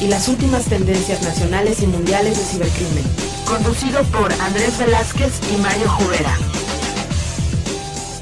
[0.00, 3.04] y las últimas tendencias nacionales y mundiales de cibercrimen.
[3.46, 6.30] Conducido por Andrés Velázquez y Mario Jubera.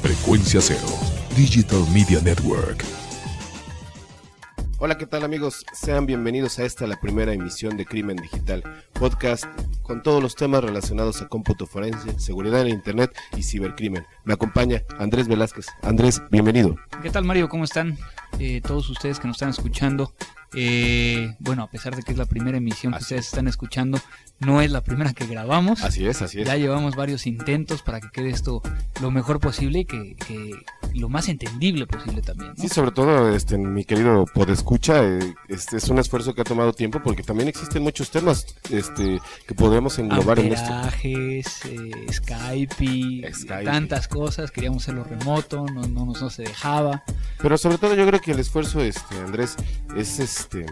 [0.01, 0.87] Frecuencia Cero,
[1.35, 2.83] Digital Media Network.
[4.79, 5.65] Hola, ¿qué tal amigos?
[5.73, 9.45] Sean bienvenidos a esta, la primera emisión de Crimen Digital, podcast
[9.81, 14.05] con todos los temas relacionados a cómputo forense, seguridad en Internet y cibercrimen.
[14.25, 15.67] Me acompaña Andrés Velázquez.
[15.83, 16.75] Andrés, bienvenido.
[17.01, 17.47] ¿Qué tal Mario?
[17.47, 17.97] ¿Cómo están?
[18.39, 20.13] Eh, todos ustedes que nos están escuchando.
[20.55, 23.99] Eh, bueno, a pesar de que es la primera emisión que ustedes están escuchando,
[24.45, 25.83] no es la primera que grabamos.
[25.83, 26.47] Así es, así es.
[26.47, 28.61] Ya llevamos varios intentos para que quede esto
[29.01, 30.51] lo mejor posible y que, que
[30.93, 32.53] lo más entendible posible también.
[32.57, 36.73] Sí, sobre todo, este, mi querido Podescucha, eh, este es un esfuerzo que ha tomado
[36.73, 40.71] tiempo porque también existen muchos temas este, que podemos englobar en esto.
[41.03, 41.41] Eh,
[42.11, 43.31] Skype
[43.63, 44.51] tantas cosas.
[44.51, 47.03] Queríamos hacerlo remoto, no, no, no se dejaba.
[47.41, 49.55] Pero sobre todo yo creo que el esfuerzo, este, Andrés,
[49.95, 50.65] es este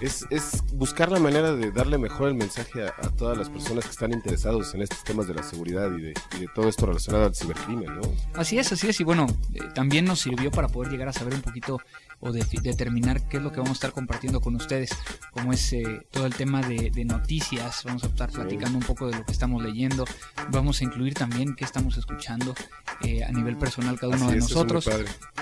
[0.00, 3.90] es, es, buscar la manera de darle mejor el mensaje a, todas las personas que
[3.90, 6.14] están interesados en estos temas de la seguridad y de,
[6.54, 8.02] todo esto relacionado al cibercrimen, ¿no?
[8.34, 11.34] Así es, así es, y bueno, eh, también nos sirvió para poder llegar a saber
[11.34, 11.80] un poquito
[12.20, 14.90] o de, determinar qué es lo que vamos a estar compartiendo con ustedes,
[15.30, 19.16] como es eh, todo el tema de, noticias, vamos a estar platicando un poco de
[19.16, 20.04] lo que estamos leyendo,
[20.50, 22.54] vamos a incluir también qué estamos escuchando
[23.02, 24.88] eh, a nivel personal cada uno de nosotros.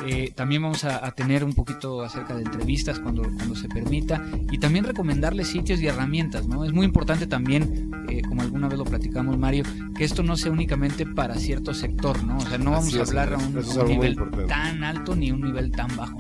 [0.07, 4.59] Eh, también vamos a, tener un poquito acerca de entrevistas cuando, cuando se permita y
[4.59, 6.65] también recomendarles sitios y herramientas, ¿no?
[6.65, 7.91] Es muy importante también,
[8.29, 9.65] como alguna vez lo platicamos Mario,
[9.97, 12.37] que esto no sea únicamente para cierto sector, ¿no?
[12.37, 14.17] O sea, no vamos a hablar a un, un nivel
[14.47, 16.19] tan alto ni un nivel tan bajo.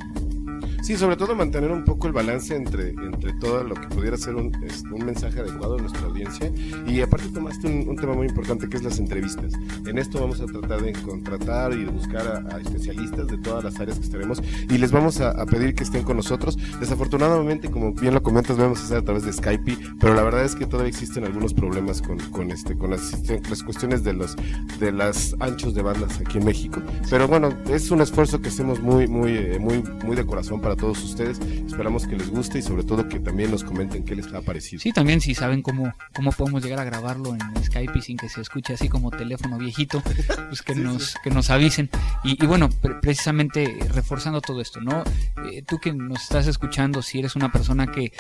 [0.86, 4.36] Sí, sobre todo mantener un poco el balance entre, entre todo lo que pudiera ser
[4.36, 4.52] un,
[4.92, 6.52] un mensaje adecuado a nuestra audiencia.
[6.86, 9.54] Y aparte tomaste un, tema muy importante que es las entrevistas.
[9.84, 13.80] En esto vamos a tratar de contratar y de buscar a, especialistas de todas las
[13.80, 16.56] áreas que estaremos y les vamos a, pedir que estén con nosotros.
[16.78, 20.44] Desafortunadamente, como bien lo comentas, vamos a hacer a través de Skype, pero la verdad
[20.44, 24.36] es que todavía existen algunos problemas con, con este, con las, las cuestiones de los
[24.78, 26.80] de las anchos de bandas aquí en México.
[27.10, 30.75] Pero bueno, es un esfuerzo que hacemos muy, muy, eh, muy, muy de corazón para
[30.76, 31.38] todos ustedes.
[31.40, 34.80] Esperamos que les guste y sobre todo que también nos comenten qué les ha parecido.
[34.80, 38.28] Sí, también si saben cómo, cómo podemos llegar a grabarlo en Skype y sin que
[38.28, 40.02] se escuche así como teléfono viejito,
[40.48, 41.90] pues que, nos, que nos avisen.
[42.24, 42.68] Y, bueno,
[43.00, 45.04] precisamente reforzando todo esto, ¿no?
[45.50, 48.12] Eh, tú que nos estás escuchando, si eres una persona que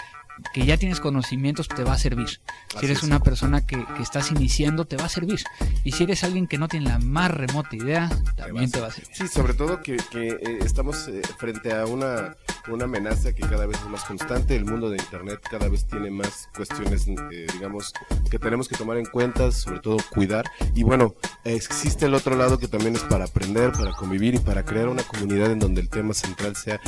[0.52, 2.40] que ya tienes conocimientos te va a servir.
[2.78, 5.42] Si eres una persona que, estás iniciando, te va a servir.
[5.84, 8.90] Y si eres alguien que no tiene la más remota idea, también te va a
[8.90, 9.14] servir.
[9.14, 12.36] Sí, sobre todo que, eh, estamos eh, frente a una,
[12.68, 14.56] una amenaza que cada vez es más constante.
[14.56, 17.92] El mundo de Internet cada vez tiene más cuestiones, eh, digamos,
[18.30, 20.44] que tenemos que tomar en cuenta, sobre todo cuidar.
[20.74, 21.14] Y bueno,
[21.44, 25.02] existe el otro lado que también es para aprender, para convivir y para crear una
[25.02, 26.80] comunidad en donde el tema central sea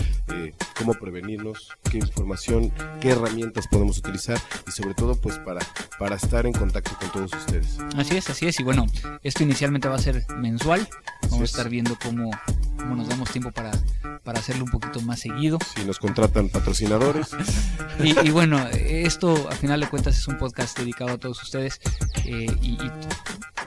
[0.77, 3.38] cómo prevenirnos, qué información, qué herramientas
[3.71, 5.61] podemos utilizar y sobre todo pues para,
[5.99, 7.79] para estar en contacto con todos ustedes.
[7.97, 8.61] Así es, así es.
[8.61, 8.87] Y bueno,
[9.23, 10.89] esto inicialmente va a ser mensual.
[11.23, 12.31] Vamos a estar viendo cómo,
[12.77, 13.71] cómo nos damos tiempo para,
[14.25, 15.59] para hacerlo un poquito más seguido.
[15.77, 17.29] Si nos contratan patrocinadores.
[18.03, 21.81] y, bueno, esto a final de cuentas es un podcast dedicado a todos ustedes
[22.25, 22.79] eh, y,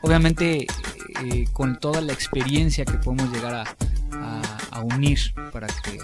[0.01, 0.67] obviamente
[1.23, 4.41] eh, con toda la experiencia que podemos llegar a,
[4.71, 5.19] a unir
[5.51, 5.99] para que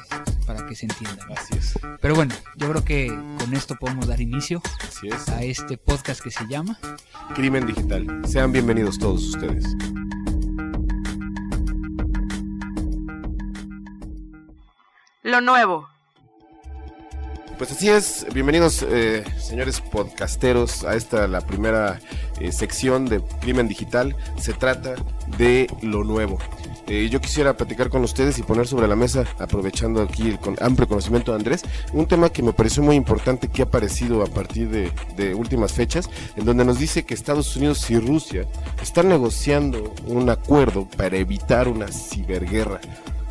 [0.46, 1.26] para que se entienda.
[1.36, 1.74] Así es.
[2.00, 4.62] Pero bueno, yo creo que con esto podemos dar inicio
[5.28, 6.80] a este podcast que se llama
[7.36, 8.22] Crimen Digital.
[8.26, 9.66] Sean bienvenidos todos ustedes.
[15.24, 15.90] Lo nuevo.
[17.58, 22.00] Pues así es, bienvenidos eh, señores podcasteros a esta la primera
[22.40, 24.16] eh, sección de Crimen Digital.
[24.40, 24.94] Se trata
[25.40, 26.38] de lo nuevo.
[26.86, 30.88] Eh, yo quisiera platicar con ustedes y poner sobre la mesa, aprovechando aquí el amplio
[30.88, 31.64] conocimiento de Andrés,
[31.94, 35.74] un tema que me pareció muy importante que ha aparecido a partir de, de últimas
[35.74, 38.46] fechas, en donde nos dice que Estados Unidos y Rusia
[38.84, 42.80] están negociando un acuerdo para evitar una ciberguerra.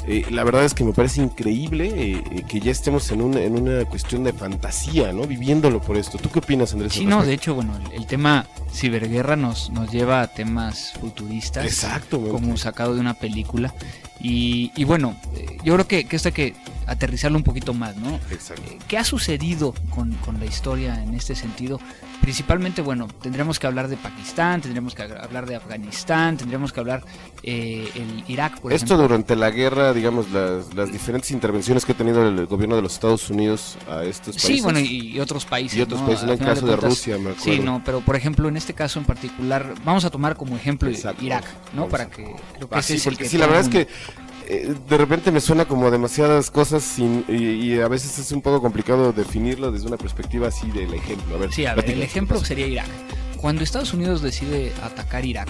[0.09, 3.61] Eh, la verdad es que me parece increíble eh, eh, que ya estemos en, en
[3.61, 5.27] una cuestión de fantasía, ¿no?
[5.27, 6.17] Viviéndolo por esto.
[6.17, 6.93] ¿Tú qué opinas, Andrés?
[6.93, 11.65] Sí, no, de hecho, bueno, el, tema ciberguerra nos, nos lleva a temas futuristas.
[11.65, 12.21] Exacto.
[12.21, 13.75] Como sacado de una película.
[14.21, 15.17] Y, y bueno,
[15.65, 16.55] yo creo que, que esta que
[16.87, 18.17] aterrizarlo un poquito más, ¿no?
[18.31, 18.63] Exacto.
[18.67, 21.81] Eh, ¿Qué ha sucedido con, con, la historia en este sentido?
[22.21, 27.05] Principalmente, bueno, tendremos que hablar de Pakistán, tendremos que hablar de Afganistán, tendremos que hablar
[27.43, 29.09] eh, el Irak, por Esto ejemplo.
[29.09, 32.95] durante la guerra, digamos, las, las, diferentes intervenciones que ha tenido el gobierno de los
[32.95, 34.57] Estados Unidos a estos países.
[34.57, 35.79] Sí, bueno, y, y otros países.
[35.79, 36.07] Y otros ¿no?
[36.07, 37.45] países, en el caso de, cuentas, Rusia, me acuerdo.
[37.45, 40.89] Sí, no, pero por ejemplo, en este caso en particular, vamos a tomar como ejemplo
[40.89, 41.25] Exacto.
[41.25, 41.45] Irak,
[41.75, 41.89] ¿no?
[41.89, 43.89] Para que creo que ah, sí, porque que sí, la verdad es que
[44.49, 48.43] eh, de repente me suena como demasiadas cosas sin, y, y, a veces es un
[48.43, 51.37] poco complicado definirlo desde una perspectiva así del ejemplo.
[51.37, 52.89] A ver, sí, a ver, el ejemplo sería Irak.
[53.37, 55.49] Cuando Estados Unidos decide atacar Irak,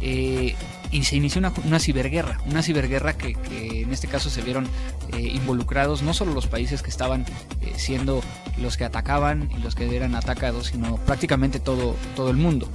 [0.00, 0.54] eh,
[0.90, 4.66] y se inició una, una, ciberguerra, una ciberguerra que, que, en este caso se vieron
[5.12, 7.24] eh, involucrados no solo los países que estaban
[7.60, 8.22] eh, siendo
[8.60, 12.68] los que atacaban y los que eran atacados, sino prácticamente todo, todo el mundo.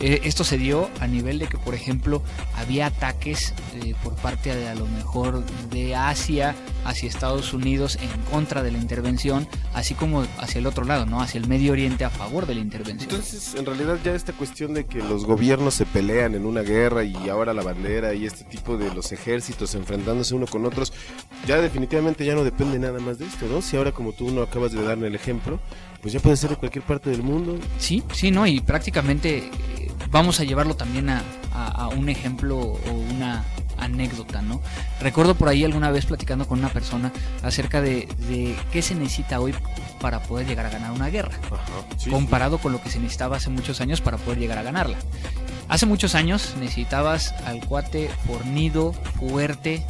[0.00, 2.22] Eh, esto se dio a nivel de que, por ejemplo,
[2.56, 3.54] había ataques
[4.02, 6.54] por parte de a lo mejor de Asia
[6.84, 11.20] hacia Estados Unidos en contra de la intervención, así como hacia el otro lado, ¿no?
[11.20, 13.10] Hacia el Medio Oriente a favor de la intervención.
[13.10, 17.04] Entonces, en realidad ya esta cuestión de que los gobiernos se pelean en una guerra
[17.04, 20.92] y ahora la bandera y este tipo de los ejércitos enfrentándose uno con otros,
[21.46, 23.62] ya definitivamente ya no depende nada más de esto, ¿no?
[23.62, 25.60] Si ahora como tú no acabas de darme el ejemplo,
[26.00, 27.58] pues ya puede ser de cualquier parte del mundo.
[27.78, 28.46] Sí, sí, ¿no?
[28.46, 31.22] Y prácticamente eh, vamos a llevarlo también a,
[31.52, 33.44] a, a, un ejemplo o una
[33.78, 34.60] anécdota, ¿no?
[35.00, 39.40] Recuerdo por ahí alguna vez platicando con una persona acerca de, de qué se necesita
[39.40, 39.54] hoy
[40.00, 42.62] para poder llegar a ganar una guerra, Ajá, sí, comparado sí.
[42.62, 44.96] con lo que se necesitaba hace muchos años para poder llegar a ganarla.
[45.68, 49.84] Hace muchos años necesitabas al cuate fornido, fuerte,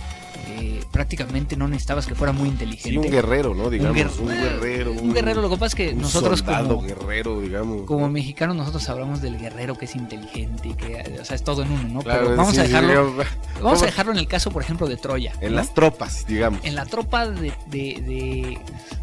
[0.50, 2.88] eh, prácticamente no necesitabas que fuera muy inteligente.
[2.88, 3.68] Sí, un guerrero, ¿no?
[3.68, 4.92] Digamos, un, guerrero.
[4.92, 7.82] Un, un, guerrero, lo que pasa es que un nosotros como, guerrero, digamos.
[7.86, 11.70] como mexicanos nosotros hablamos del guerrero que es inteligente, que o sea, es todo en
[11.70, 12.02] uno, ¿no?
[12.02, 13.26] Claro, Pero vamos sí, a dejarlo digamos,
[13.62, 15.32] vamos a dejarlo en el caso, por ejemplo, de Troya.
[15.40, 15.56] En ¿no?
[15.56, 16.64] las tropas, digamos.
[16.64, 18.58] En la tropa de, de, de,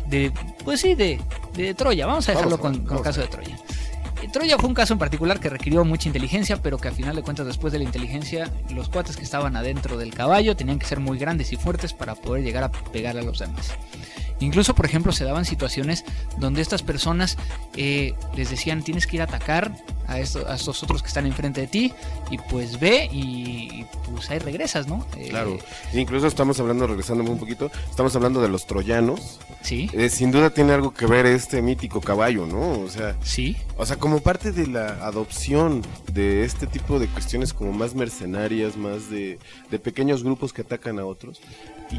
[0.10, 0.32] de
[0.64, 1.22] pues sí, de,
[1.56, 2.08] de, Troya.
[2.08, 3.58] Vamos a dejarlo vamos, con, vamos el caso de Troya.
[4.32, 7.22] Troya fue un caso en particular que requirió mucha inteligencia, pero que a final de
[7.22, 11.00] cuentas después de la inteligencia, los cuates que estaban adentro del caballo tenían que ser
[11.00, 13.74] muy grandes y fuertes para poder llegar a pegar a los demás.
[14.40, 16.04] Incluso, por ejemplo, se daban situaciones
[16.38, 17.38] donde estas personas
[17.76, 19.72] eh, les decían tienes que ir a atacar
[20.08, 21.94] a, esto, a, estos otros que están enfrente de ti
[22.30, 25.06] y pues ve y, y pues ahí regresas, ¿no?
[25.18, 25.58] Eh, claro,
[25.94, 29.40] incluso estamos hablando, regresando un poquito, estamos hablando de los troyanos.
[29.62, 29.90] Sí.
[29.94, 32.82] Eh, sin duda tiene algo que ver este mítico caballo, ¿no?
[32.82, 33.58] O sea, sí.
[33.78, 35.82] O sea, como parte de la adopción
[36.12, 39.38] de este tipo de cuestiones como más mercenarias, más de,
[39.70, 41.42] de pequeños grupos que atacan a otros.
[41.92, 41.96] Y,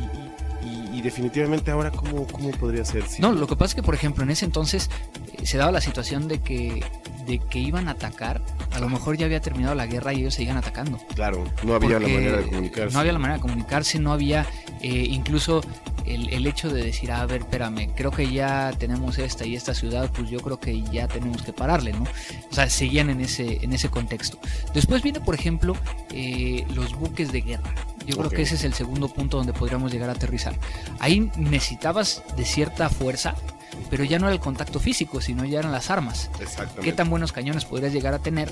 [0.67, 3.07] y, y, definitivamente ahora, ¿cómo, cómo podría ser?
[3.07, 3.21] Sí.
[3.21, 4.91] No, lo que pasa es que, por ejemplo, en ese entonces
[5.35, 6.83] eh, se daba la situación de que,
[7.27, 8.43] de que iban a atacar,
[8.73, 10.99] a lo mejor ya había terminado la guerra y ellos seguían atacando.
[11.15, 12.95] Claro, no había la manera de comunicarse.
[12.95, 14.47] No había la manera de comunicarse, no había
[14.81, 15.63] eh, incluso
[16.07, 19.75] el, el, hecho de decir, a ver, espérame, creo que ya tenemos esta y esta
[19.75, 22.05] ciudad, pues yo creo que ya tenemos que pararle, ¿no?
[22.51, 24.39] O sea, seguían en ese, en ese contexto.
[24.75, 25.77] Después viene, por ejemplo,
[26.11, 27.75] eh, los buques de guerra.
[28.07, 30.55] Yo creo que ese es el segundo punto donde podríamos llegar a aterrizar.
[31.01, 33.35] Ahí necesitabas de cierta fuerza,
[33.91, 36.31] pero ya no era el contacto físico, sino ya eran las armas.
[36.41, 36.83] Exactamente.
[36.83, 38.51] Qué tan buenos cañones podrías llegar a tener,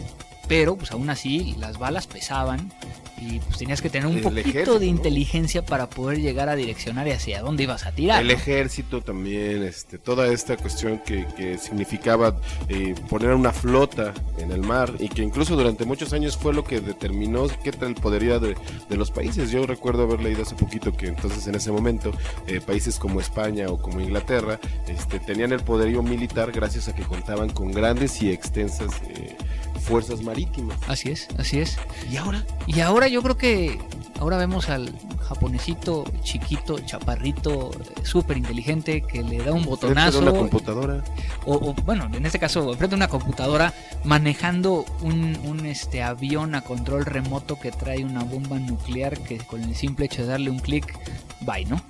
[0.48, 2.72] pero pues aún así las balas pesaban
[3.20, 5.66] y pues tenías que tener un el poquito de inteligencia ¿no?
[5.66, 8.20] para poder llegar a direccionar hacia dónde ibas a tirar.
[8.20, 8.34] El ¿no?
[8.34, 12.36] ejército también, este, toda esta cuestión que, que significaba
[12.68, 16.64] eh, poner una flota en el mar y que incluso durante muchos años fue lo
[16.64, 18.56] que determinó qué tal podería de,
[18.88, 19.50] de los países.
[19.50, 22.12] Yo recuerdo haber leído hace poquito que entonces en ese momento
[22.46, 27.02] eh, países como España o como Inglaterra este, tenían el poderío militar gracias a que
[27.02, 29.36] contaban con grandes y extensas eh,
[29.80, 30.78] fuerzas marítimas.
[30.88, 31.76] Así es, así es.
[32.10, 32.44] ¿Y ahora?
[32.66, 33.78] Y ahora yo creo que
[34.18, 37.70] ahora vemos al japonesito chiquito, chaparrito,
[38.02, 40.20] súper inteligente que le da un botonazo.
[40.20, 41.04] De una computadora.
[41.44, 43.72] O, o, bueno, en este caso, frente a una computadora,
[44.04, 49.62] manejando un, un, este avión a control remoto que trae una bomba nuclear que con
[49.62, 50.98] el simple hecho de darle un clic,
[51.40, 51.82] bye, ¿no?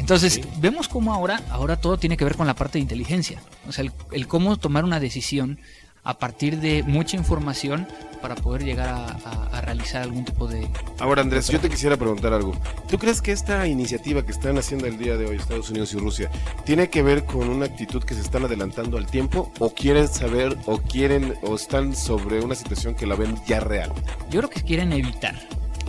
[0.00, 0.42] Entonces, sí.
[0.58, 3.40] vemos cómo ahora, ahora todo tiene que ver con la parte de inteligencia.
[3.68, 5.60] O sea, el, el cómo tomar una decisión
[6.02, 7.86] a partir de mucha información
[8.22, 10.68] para poder llegar a, a, a realizar algún tipo de...
[10.98, 12.54] Ahora Andrés, yo te quisiera preguntar algo.
[12.88, 15.98] ¿Tú crees que esta iniciativa que están haciendo el día de hoy Estados Unidos y
[15.98, 16.30] Rusia
[16.64, 20.56] tiene que ver con una actitud que se están adelantando al tiempo o quieren saber
[20.66, 23.92] o quieren o están sobre una situación que la ven ya real?
[24.30, 25.38] Yo creo que quieren evitar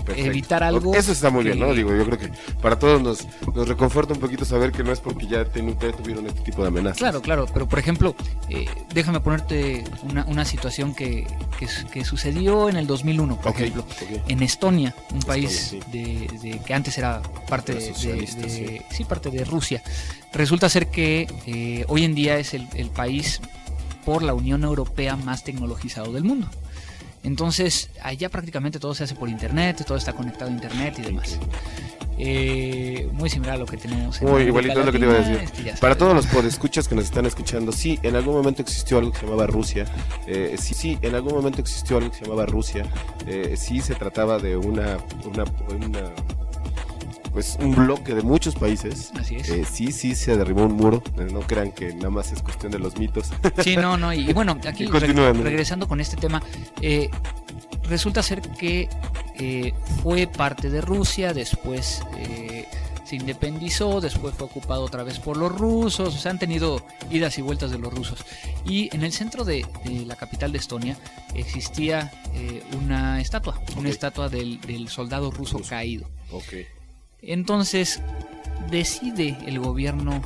[0.06, 0.30] Perfecto.
[0.30, 0.94] evitar algo.
[0.96, 1.74] Eso está muy bien, ¿no?
[1.74, 2.30] Digo, yo creo que
[2.62, 5.92] para todos nos, nos reconforta un poquito saber que no es porque ya, ten- ya
[5.92, 6.98] tuvieron este tipo de amenazas.
[6.98, 8.16] Claro, claro, pero por ejemplo,
[8.50, 11.28] eh, déjame ponerte una, una situación que,
[11.60, 13.86] que, su- que sucedió en el 2001, por ejemplo.
[14.28, 15.80] En Estonia, un Estonia, país sí.
[15.92, 19.82] de, de- que antes era parte de, sí, parte de Rusia.
[20.34, 23.42] Resulta ser que eh, hoy en día es el, el país
[24.06, 26.48] por la Unión Europea más tecnologizado del mundo.
[27.24, 31.40] Entonces, allá prácticamente todo se hace por internet, todo está conectado a internet y demás.
[32.24, 35.14] Eh, muy similar a lo que tenemos en Muy igualito es lo que te iba
[35.16, 35.38] a decir.
[35.64, 39.12] este, Para todos los podescuchas que nos están escuchando, sí, en algún momento existió algo
[39.12, 39.86] que se llamaba Rusia.
[40.28, 42.86] Eh, sí, sí, en algún momento existió algo que se llamaba Rusia.
[43.26, 45.44] Eh, sí, se trataba de una, una,
[45.76, 46.12] una-
[47.32, 49.12] pues un bloque de muchos países.
[49.20, 49.50] Así es.
[49.50, 51.02] Eh, sí, sí, se derribó un muro.
[51.18, 53.30] Eh, no crean que nada más es cuestión de los mitos.
[53.64, 54.14] Sí, no, no.
[54.14, 55.44] Y, y bueno, aquí Y re- continúan.
[55.44, 56.42] regresando con este tema,
[56.82, 57.10] eh,
[57.90, 58.90] resulta ser que
[59.40, 59.74] eh,
[60.04, 62.68] fue parte de Rusia, después eh,
[63.06, 67.38] se independizó, después fue ocupado otra vez por los rusos, o sea, han tenido idas
[67.38, 68.24] y vueltas de los rusos.
[68.66, 70.98] Y en el centro de, de la capital de Estonia
[71.34, 75.70] existía eh, una estatua, una estatua del, del soldado ruso Ruso.
[75.70, 76.08] caído.
[76.32, 76.44] ok.
[77.22, 78.02] Entonces
[78.70, 80.22] decide el gobierno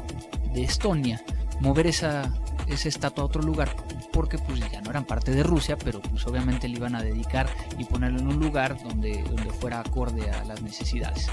[0.53, 1.21] de Estonia
[1.59, 2.33] mover esa,
[2.67, 3.75] esa estatua a otro lugar
[4.15, 7.49] porque pues ya no eran parte de Rusia, pero pues obviamente le iban a dedicar
[7.77, 11.27] y ponerlo en un lugar donde, donde fuera acorde a las necesidades.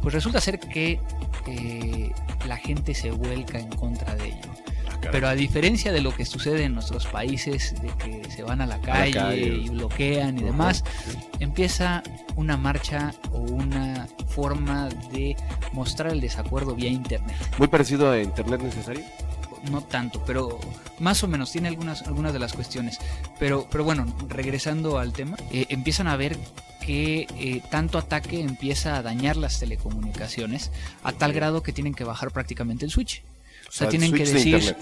[0.00, 1.00] Pues resulta ser que
[1.48, 2.12] eh,
[2.46, 4.69] la gente se vuelca en contra de ello.
[5.00, 5.12] Caray.
[5.12, 8.66] Pero a diferencia de lo que sucede en nuestros países, de que se van a
[8.66, 9.46] la calle, calle.
[9.46, 11.18] y bloquean y demás, sí.
[11.40, 12.02] empieza
[12.36, 15.36] una marcha o una forma de
[15.72, 17.36] mostrar el desacuerdo vía internet.
[17.58, 19.04] Muy parecido a Internet Necesario.
[19.70, 20.58] No tanto, pero
[20.98, 22.98] más o menos tiene algunas, algunas de las cuestiones.
[23.38, 26.38] Pero, pero bueno, regresando al tema, eh, empiezan a ver
[26.80, 30.70] que eh, tanto ataque empieza a dañar las telecomunicaciones
[31.02, 33.22] a tal grado que tienen que bajar prácticamente el switch.
[33.70, 34.76] O sea, tienen que de decir,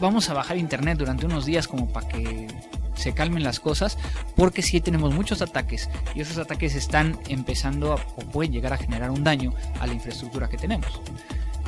[0.00, 2.48] vamos a bajar internet durante unos días como para que
[2.94, 3.98] se calmen las cosas,
[4.34, 8.78] porque sí tenemos muchos ataques y esos ataques están empezando a, o pueden llegar a
[8.78, 11.00] generar un daño a la infraestructura que tenemos.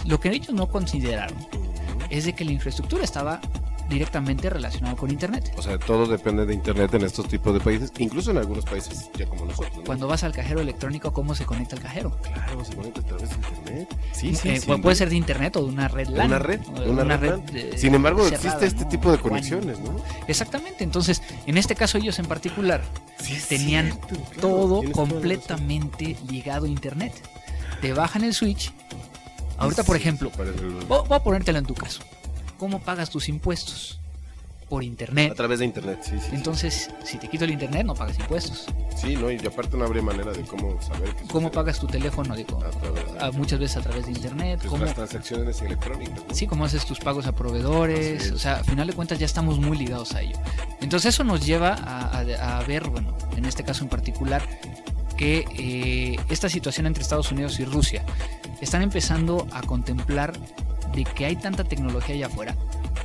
[0.05, 1.39] Lo que ellos no consideraron
[2.11, 3.41] es de que la infraestructura estaba
[3.89, 5.53] directamente relacionada con internet.
[5.57, 9.11] O sea, todo depende de Internet en estos tipos de países, incluso en algunos países
[9.17, 9.77] ya como nosotros.
[9.77, 9.85] ¿no?
[9.85, 12.17] Cuando vas al cajero electrónico, ¿cómo se conecta el cajero?
[12.23, 13.97] Claro, se conecta a través de Internet.
[14.13, 14.67] Sí, sí, Eh, sí.
[14.71, 16.27] pu- puede ser de internet o de una red LAN.
[16.29, 17.39] una red, de una, red.
[17.55, 18.89] Eh, Sin embargo, cerrada, existe este ¿no?
[18.89, 19.97] tipo de conexiones, ¿no?
[20.29, 22.83] Exactamente, entonces, en este caso ellos en particular
[23.19, 27.13] Sí, tenían cierto, claro, todo completamente ligado a internet.
[27.81, 28.73] Te bajan el switch.
[29.59, 30.31] Ahorita, Sí, por ejemplo,
[30.89, 32.03] voy voy a ponértelo en tu caso.
[32.65, 34.01] ¿Cómo pagas tus impuestos?
[34.71, 35.35] Por A internet.
[35.37, 36.29] través de Internet, sí, sí.
[36.31, 36.35] sí.
[36.35, 38.65] Entonces, si te quito el internet, no pagas impuestos.
[38.97, 39.31] Sí, ¿no?
[39.31, 42.35] Y aparte no habría manera de cómo saber que ¿Cómo pagas tu teléfono?
[42.35, 42.59] Digo,
[43.21, 44.61] A a- muchas veces a través de internet.
[44.61, 46.35] Pues ¿Cómo, las transacciones electrónicas, ¿no?
[46.35, 48.25] Sí, cómo haces tus pagos a proveedores.
[48.25, 48.33] es.
[48.33, 50.39] O sea, a final de cuentas ya estamos muy ligados a ello.
[50.81, 54.41] Entonces eso nos lleva a, a- a ver, bueno, en este caso en particular,
[55.19, 58.03] que eh, esta situación entre Estados Unidos y Rusia
[58.63, 60.33] están empezando a contemplar
[60.95, 62.57] de que hay tanta tecnología allá afuera,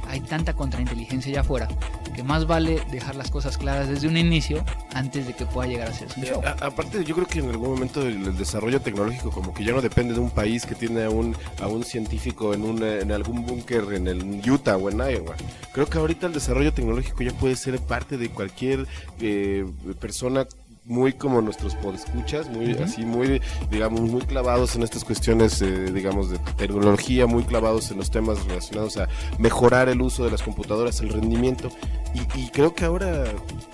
[0.07, 1.67] hay tanta contrainteligencia allá afuera,
[2.15, 5.87] que más vale dejar las cosas claras desde un inicio antes de que pueda llegar
[5.89, 6.41] a ser un show.
[6.43, 9.71] A- aparte, yo creo que en algún momento el, el desarrollo tecnológico como que ya
[9.73, 13.01] no depende de un país que tiene a un, a un científico en, un, eh,
[13.01, 15.35] en algún búnker en el Utah o en Iowa.
[15.71, 18.87] Creo que ahorita el desarrollo tecnológico ya puede ser parte de cualquier
[19.21, 19.65] eh,
[19.99, 20.47] persona
[20.89, 26.31] muy como nuestros podescuchas, muy así, muy, digamos, muy clavados en estas cuestiones, eh, digamos,
[26.31, 30.99] de tecnología, muy clavados en los temas relacionados a mejorar el uso de las computadoras,
[31.01, 31.69] el rendimiento.
[32.15, 33.23] Y, y creo que ahora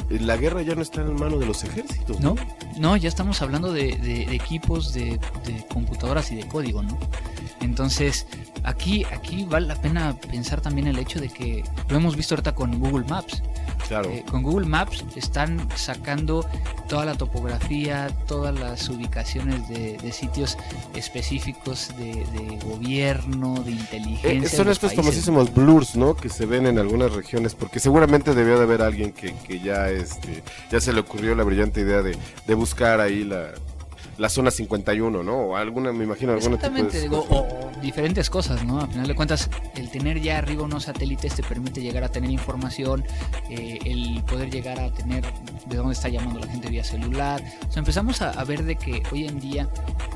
[0.09, 2.19] eh, la guerra ya no está en manos de los ejércitos.
[2.19, 2.35] ¿No?
[2.77, 6.97] No, ya estamos hablando de, de- de equipos de, de computadoras y de código, ¿no?
[7.61, 8.27] Entonces,
[8.63, 12.53] aquí, aquí vale la pena pensar también el hecho de que lo hemos visto ahorita
[12.53, 13.41] con Google Maps.
[13.87, 14.09] Claro.
[14.09, 16.45] Eh, con Google Maps están sacando
[16.89, 20.57] toda la topografía, todas las ubicaciones de, de sitios
[20.95, 24.57] específicos de, de gobierno, de Eh, inteligencia.
[24.57, 25.05] son de estos países.
[25.05, 26.15] famosísimos blurs, ¿no?
[26.15, 29.89] Que se ven en algunas regiones, porque seguramente debió de haber alguien que, que ya,
[29.89, 32.17] este, ya se le ocurrió la brillante idea de,
[32.47, 33.51] de buscar ahí la,
[34.17, 35.37] la zona 51, ¿no?
[35.37, 37.03] O alguna, me imagino, alguna tipo Exactamente, de...
[37.03, 38.79] digo, o, o diferentes cosas, ¿no?
[38.79, 42.29] A final de cuentas, el tener ya arriba unos satélites te permite llegar a tener
[42.29, 43.03] información,
[43.49, 45.23] eh, el poder llegar a tener
[45.65, 47.41] de dónde está llamando la gente vía celular.
[47.67, 49.67] O sea, empezamos a, a ver de que hoy en día,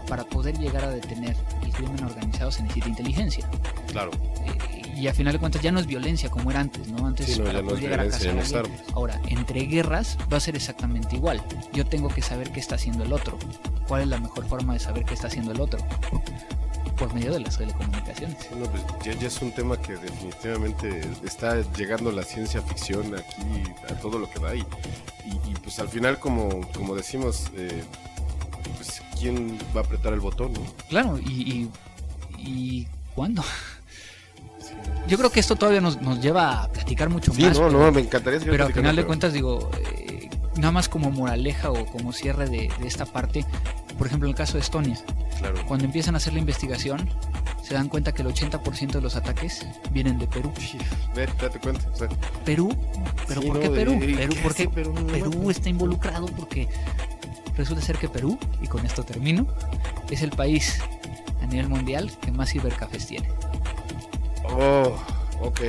[0.08, 3.50] para poder llegar a detener el crimen organizado, se necesita inteligencia.
[3.92, 4.12] Claro.
[4.46, 7.08] Eh, y a final de cuentas ya no es violencia como era antes, ¿no?
[7.08, 8.64] Antes Sí, no, para no poder llegar a casa.
[8.94, 11.44] Ahora, entre guerras va a ser exactamente igual.
[11.74, 13.38] Yo tengo que saber qué está haciendo el otro.
[13.88, 15.80] ¿Cuál es la mejor forma de saber qué está haciendo el otro?
[16.98, 18.38] Por medio de las telecomunicaciones.
[18.42, 23.16] Sí, no, pues, ya, ya es un tema que definitivamente está llegando la ciencia ficción
[23.16, 27.46] aquí a todo lo que da y, y, y, pues al final como, como decimos,
[27.56, 27.84] eh,
[28.76, 30.52] pues quién va a apretar el botón.
[30.90, 31.70] Claro, y,
[32.38, 33.44] y, y ¿cuándo?
[35.10, 37.58] Yo creo que esto todavía nos, nos lleva a platicar mucho Sí, más.
[37.60, 41.10] no, pero- no, me encantaría Pero al final de cuentas, digo, eh, nada más como
[41.12, 43.46] moraleja o como cierre de, de esta parte,
[43.98, 44.98] por ejemplo, en el caso de Estonia,
[45.40, 45.66] Claro.
[45.68, 47.10] cuando empiezan a hacer la investigación,
[47.64, 50.52] se dan cuenta que el 80% de los ataques vienen de Perú.
[51.16, 51.88] Ve, date cuenta.
[51.92, 52.08] o sea,
[52.46, 52.70] Perú,
[53.28, 53.94] pero Sí, ¿por no, qué Perú?
[54.02, 54.94] ¿y Perú, qué ¿por qué hace Perú?
[54.94, 55.50] No, no, Perú no.
[55.52, 56.26] está involucrado?
[56.28, 56.68] Porque
[57.58, 59.48] resulta ser que Perú, y con esto termino,
[60.10, 60.80] es el país
[61.42, 63.30] a nivel mundial que más cibercafés tiene.
[64.58, 64.96] Oh,
[65.42, 65.62] ok.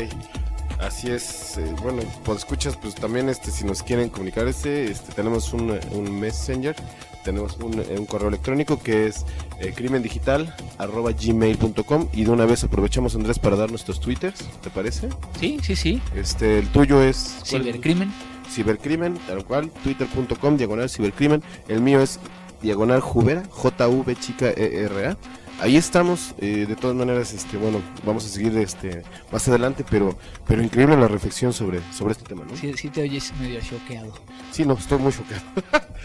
[0.79, 1.59] Así es.
[1.59, 5.79] eh, bueno, pues escuchas, pues también este, si nos quieren comunicar este, este tenemos un,
[5.93, 6.75] un messenger,
[7.23, 9.27] tenemos un, eh, un correo electrónico que es
[9.59, 15.11] eh, crimendigital@gmail.com y de una vez aprovechamos Andrés para dar nuestros twitters, ¿te parece?
[15.39, 16.01] Sí, sí, sí.
[16.15, 17.41] Este, el tuyo es.
[17.45, 18.11] Cibercrimen.
[18.51, 22.19] cibercrimen, tal cual, twitter.com diagonal cibercrimen, el mío es
[22.63, 25.19] diagonal jubera, J V chica E R A.
[25.61, 30.19] Ahí estamos, eh, de todas maneras, este, bueno, vamos a seguir este más adelante, pero,
[30.47, 32.57] pero increíble la reflexión sobre, sobre este tema, ¿no?
[32.57, 34.15] Sí, sí te oyes medio choqueado.
[34.53, 35.43] Sí, no, estoy muy chocado.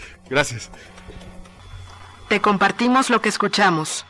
[0.30, 0.70] Gracias.
[2.28, 4.04] Te compartimos lo que escuchamos.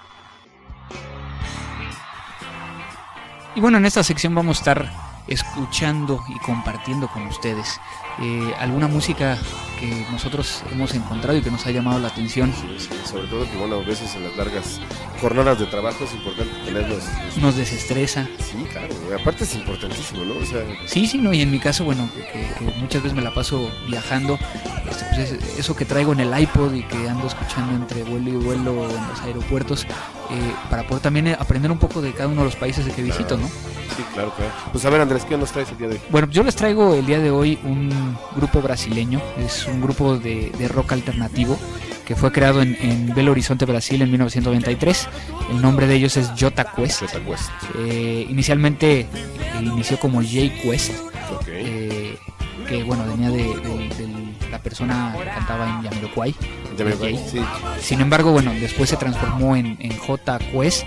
[3.55, 7.81] Y bueno, en esta sección vamos a estar escuchando y compartiendo con ustedes
[8.23, 9.37] eh, alguna música
[9.79, 12.53] que nosotros hemos encontrado y que nos ha llamado la atención.
[12.59, 14.81] Sí, sí, sobre todo que, bueno, a veces en las largas
[15.21, 17.03] jornadas de trabajo es importante tenerlos.
[17.41, 18.27] Nos desestresa.
[18.39, 20.35] Sí, claro, aparte es importantísimo, ¿no?
[20.41, 22.23] O sea, Sí, sí, no, y en mi caso, bueno, que,
[22.59, 24.39] que muchas veces me la paso viajando,
[24.91, 28.31] este, pues es- eso que traigo en el iPod y que ando escuchando entre vuelo
[28.31, 29.85] y vuelo en los aeropuertos,
[30.31, 33.37] eh, para poder también aprender un poco de cada uno de los países que visito,
[33.37, 33.49] ¿no?
[33.97, 34.53] Sí, claro, claro.
[34.73, 36.01] Pues a ver, Andrés, ¿qué nos traes el día de hoy?
[36.11, 40.51] Bueno, yo les traigo el día de hoy un grupo brasileño, es un grupo de,
[40.59, 41.59] de rock alternativo
[42.05, 45.09] que fue creado en, en Belo Horizonte, Brasil en 1993.
[45.51, 47.01] El nombre de ellos es Jota Quest.
[47.01, 47.51] Jota Quest.
[47.79, 49.09] Eh, inicialmente eh,
[49.61, 50.93] inició como J Quest,
[51.49, 52.17] eh,
[52.69, 56.35] que bueno, venía de, de- de la persona que cantaba en Yamiroquai.
[57.31, 57.41] Sí,
[57.81, 60.85] Sin embargo, bueno, después se transformó en, en J Quest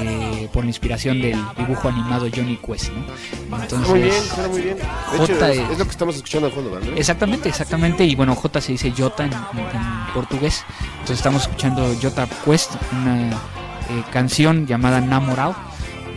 [0.00, 3.58] eh, por la inspiración del dibujo animado Johnny Quest, ¿no?
[3.62, 4.76] Entonces, muy bien, suena muy bien.
[4.76, 6.88] De hecho, J es, es- es lo que estamos escuchando de fondo, ¿verdad?
[6.96, 8.04] Exactamente, exactamente.
[8.04, 10.64] Y bueno, J se dice Jota en, en- en portugués.
[10.92, 15.56] Entonces estamos escuchando Jota Quest, una eh, canción llamada Namorado.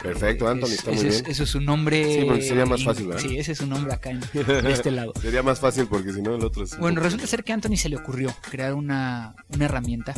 [0.02, 1.32] Perfecto, Anthony, es- está muy ese es- bien.
[1.32, 2.16] Eso es su nombre.
[2.20, 3.22] Sí, porque sería más in- fácil, ¿verdad?
[3.22, 5.14] Sí, ese es su nombre acá en- de este lado.
[5.22, 6.78] Sería más fácil porque si no el otro es...
[6.78, 10.14] Bueno, poco- resulta ser que a Anthony se le ocurrió crear una, una herramienta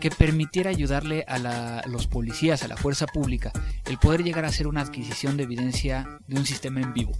[0.00, 3.52] que permitiera ayudarle a, la- a los policías, a la fuerza pública,
[3.86, 7.12] el poder llegar a hacer una adquisición de evidencia de un sistema en vivo.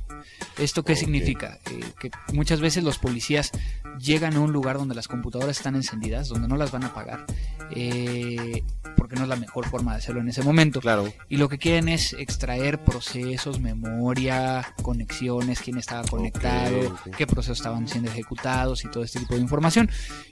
[0.58, 1.58] ¿Esto qué significa?
[1.70, 3.50] Eh, que muchas veces los policías
[3.98, 7.24] llegan a un lugar donde las computadoras están encendidas, donde no las van a apagar,
[7.70, 8.62] eh,
[8.96, 10.80] porque no es la mejor forma de hacerlo en ese momento.
[10.80, 11.12] Claro.
[11.28, 17.86] Y lo que quieren es extraer procesos, memoria, conexiones, quién estaba conectado, qué procesos estaban
[17.86, 19.90] siendo ejecutados y todo este tipo de información.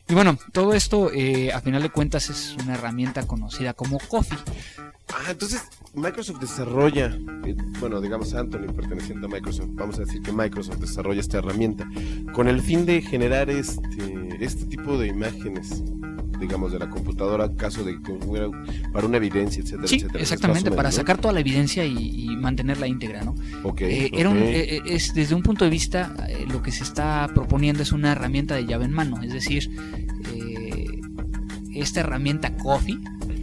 [0.09, 4.39] Y bueno, todo esto eh, a final de cuentas es una herramienta conocida como Coffee.
[5.15, 5.63] Ah, entonces
[5.95, 11.21] Microsoft desarrolla, eh, bueno, digamos Anthony perteneciente a Microsoft, vamos a decir que Microsoft desarrolla
[11.21, 11.87] esta herramienta
[12.33, 15.83] con el fin de generar este, este tipo de imágenes,
[16.43, 18.49] digamos, de la computadora, caso de que hubiera
[18.93, 20.21] para una evidencia, etcétera, Sí, etcétera.
[20.21, 23.35] exactamente, para sacar toda la evidencia y, y mantenerla íntegra, ¿no?
[23.79, 26.83] Eh, era un- eh, eh, es, desde un punto de vista, eh, lo que se
[26.85, 29.71] está proponiendo es una herramienta de llave en mano, es decir,
[31.75, 32.99] esta herramienta Coffee,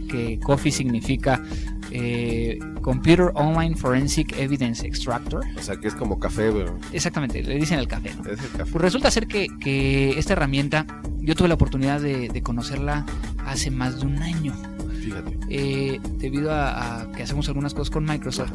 [0.08, 1.42] que Coffee significa
[1.90, 7.56] eh, Computer Online Forensic Evidence Extractor, O sea, que es como café, pero exactamente, le
[7.56, 8.30] dicen el café, ¿no?
[8.30, 8.70] es el café.
[8.70, 10.86] Pues resulta ser que, que esta herramienta,
[11.18, 13.06] yo tuve la oportunidad de, de conocerla
[13.44, 14.54] hace más de un año.
[15.00, 15.38] Fíjate.
[15.48, 18.52] Eh, debido a, a que hacemos algunas cosas con Microsoft,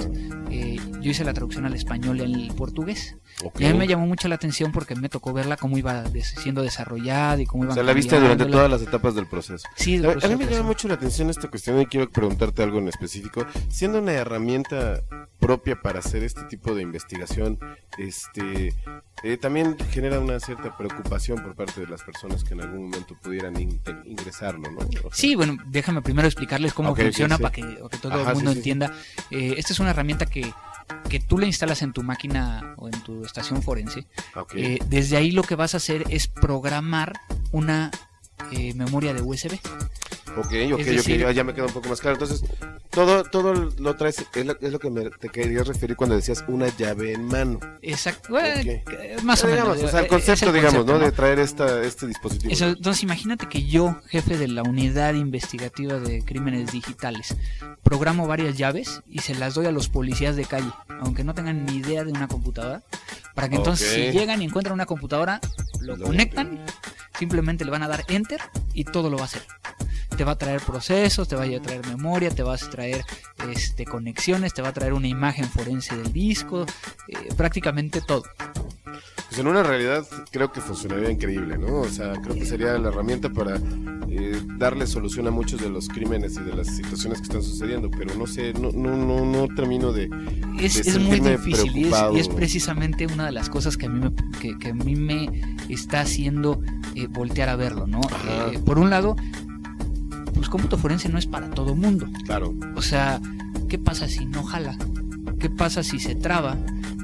[0.52, 3.18] eh, yo hice la traducción al español y al portugués.
[3.44, 3.60] Ok.
[3.60, 6.62] Y a mí me llamó mucho la atención porque me tocó verla cómo iba siendo
[6.62, 9.68] desarrollada y cómo iba O sea, la viste durante todas las etapas del proceso.
[9.76, 12.64] Sí, del A, a mí me llama mucho la atención esta cuestión y quiero preguntarte
[12.64, 13.46] algo en específico.
[13.70, 15.02] Siendo una herramienta
[15.40, 17.60] propia para hacer este tipo de investigación,
[17.98, 18.74] este
[19.24, 23.16] eh, también genera una cierta preocupación por parte de las personas que en algún momento
[23.22, 24.80] pudieran in- ingresarlo, ¿no?
[24.80, 27.44] O sea, Sí, bueno, déjame primero explicarles cómo funciona sí.
[27.44, 27.64] para que,
[28.02, 28.60] todo Ajá, el mundo sí, sí.
[28.60, 28.94] entienda.
[29.32, 30.54] Eh, esta es una herramienta que,
[31.10, 34.06] que tú le instalas en tu máquina o en tu estación forense.
[34.56, 37.14] Eh, desde ahí lo que vas a hacer es programar
[37.52, 37.92] una
[38.52, 39.60] eh, memoria de USB.
[40.38, 42.16] Ok, ok, decir- ok, ya- me queda un poco más claro.
[42.16, 42.44] Entonces,
[42.90, 46.44] todo, todo lo traes, es lo, es lo que me, te querías referir cuando decías
[46.48, 47.60] una llave en mano.
[47.82, 48.30] Exacto.
[48.30, 48.66] Bueno, Ok.
[48.94, 49.90] eh, Más o digamos, menos.
[49.90, 51.06] o sea, el eh, concepto, el digamos, concepto, ¿no?
[51.06, 52.52] De traer esta, este dispositivo.
[52.54, 57.36] Eso, entonces imagínate que yo, jefe de la unidad investigativa de crímenes digitales,
[57.84, 60.70] programo varias llaves y se las doy a los policías de calle,
[61.02, 62.82] aunque no tengan ni idea de una computadora,
[63.36, 65.40] para que entonces si llegan y encuentran una computadora,
[65.82, 66.66] lo Lo- conectan,
[67.20, 68.40] simplemente le van a dar enter
[68.74, 69.44] y todo lo va a hacer.
[70.18, 73.04] Te va a traer procesos, te va a traer memoria, te vas a traer
[73.50, 76.66] este, conexiones, te va a traer una imagen forense del disco,
[77.10, 78.24] eh, prácticamente todo.
[79.28, 81.82] Pues en una realidad creo que funcionaría increíble, ¿no?
[81.82, 83.58] O sea, creo que sería la herramienta para
[84.10, 87.90] eh, darle solución a muchos de los crímenes y de las situaciones que están sucediendo,
[87.90, 90.10] pero no sé, no, no, no, no termino de...
[90.60, 92.16] es, de es muy difícil y es, preocupado.
[92.16, 94.96] y es precisamente una de las cosas que a mí me, que, que a mí
[94.96, 96.62] me está haciendo
[96.96, 98.02] eh, voltear a verlo, ¿no?
[98.52, 99.16] Eh, por un lado,
[100.34, 102.08] pues cómputo forense no es para todo mundo.
[102.26, 103.20] Claro, O sea,
[103.68, 104.78] ¿qué pasa si no jala?
[105.40, 106.58] ¿Qué pasa si se traba?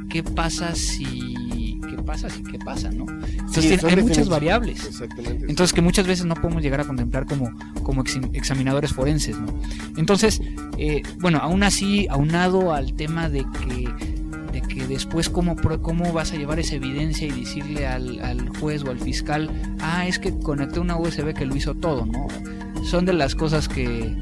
[0.10, 1.36] ¿Qué pasa si...
[2.12, 3.06] ¿Qué pasa si qué pasa, no?
[3.10, 4.86] Entonces Sí, tiene- hay muchas variables.
[4.86, 5.45] exactamente.
[5.50, 7.52] Entonces que muchas veces no podemos llegar a contemplar como,
[7.84, 9.47] como ex- examinadores forenses, ¿no?
[9.97, 10.41] Entonces,
[10.78, 13.89] eh, bueno, aún así, aunado al tema de que,
[14.52, 18.84] de que después cómo, cómo vas a llevar esa evidencia y decirle al, al juez
[18.84, 22.28] o al fiscal, ah, es que conecté una USB que lo hizo todo, ¿no?
[22.84, 24.13] Son de las cosas que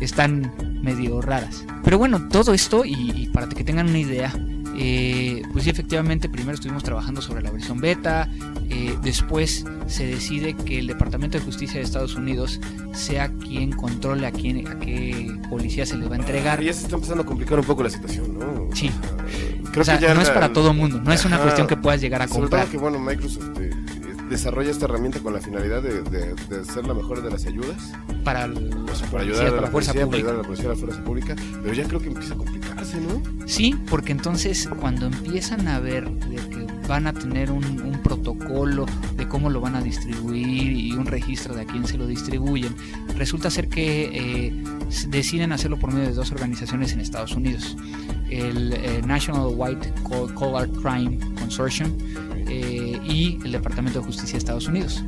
[0.00, 0.50] están
[0.82, 1.64] medio raras.
[1.82, 4.32] Pero bueno, todo esto, y, y para que tengan una idea,
[4.76, 8.28] eh, pues sí, efectivamente, primero estuvimos trabajando sobre la versión beta,
[8.68, 12.60] eh, después se decide que el Departamento de Justicia de Estados Unidos
[12.92, 16.62] sea quien controle a, quién, a qué policía se le va a entregar.
[16.62, 18.68] Y ya se está empezando a complicar un poco la situación, ¿no?
[18.74, 18.90] Sí.
[19.70, 21.76] creo O sea, que ya no es para todo mundo, no es una cuestión que
[21.76, 22.62] puedas llegar a Sobre comprar.
[22.62, 23.70] todo que, bueno, Microsoft eh,
[24.28, 27.92] desarrolla esta herramienta con la finalidad de, de- de ser la mejor de las ayudas,
[28.24, 30.16] para, el- o sea, para para ayudar a la la fuerza policía, para pública.
[30.16, 32.96] ayudar a la policía, a la fuerza pública, pero ya creo que empieza a complicarse,
[33.00, 33.22] ¿no?
[33.46, 38.86] Sí, porque entonces cuando empiezan a ver de que van a tener un, un protocolo
[39.16, 42.74] de cómo lo van a distribuir y un registro de a quién se lo distribuyen,
[43.16, 44.10] resulta ser que
[44.48, 44.64] eh,
[45.08, 47.76] deciden hacerlo por medio de dos organizaciones en Estados Unidos.
[48.30, 51.90] El eh, National White Coll- Collar Crime Consortium
[52.48, 55.04] eh, y el Departamento de Justicia de Estados Unidos.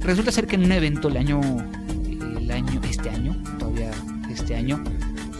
[0.00, 1.40] Resulta ser que en un evento el año,
[2.38, 3.90] el año este año, todavía
[4.30, 4.82] este año,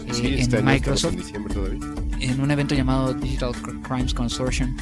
[0.07, 1.79] eh, Sí, en este año estamos Microsoft, en diciembre todavía.
[2.19, 3.51] en un evento llamado Digital
[3.87, 4.75] Crimes Consortium,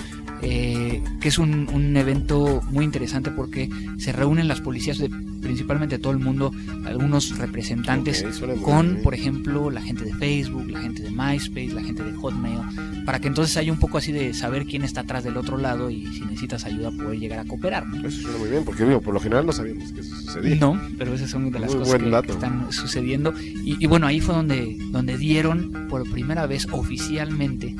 [0.43, 5.10] eh, que es un, un evento muy interesante porque se reúnen las policías de
[5.43, 6.51] principalmente todo el mundo,
[6.86, 8.25] algunos representantes
[8.63, 9.03] con, bien.
[9.03, 12.60] por ejemplo, la gente de Facebook, la gente de MySpace, la gente de Hotmail,
[13.06, 15.89] para que entonces haya un poco así de saber quién está atrás del otro lado
[15.89, 17.86] y si necesitas ayuda poder llegar a cooperar.
[17.86, 18.08] ¿no?
[18.08, 20.56] Eso suena muy bien, porque digo, por lo general no sabíamos que eso sucedía.
[20.56, 23.34] No, pero esas son de las Muy cosas que, que están sucediendo.
[23.39, 27.75] Y, y bueno, ahí fue donde, donde dieron por primera vez oficialmente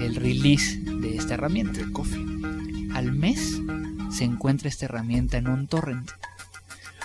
[0.00, 1.78] el release de esta herramienta.
[1.80, 2.24] De coffee.
[2.94, 3.60] Al mes
[4.10, 6.10] se encuentra esta herramienta en un torrent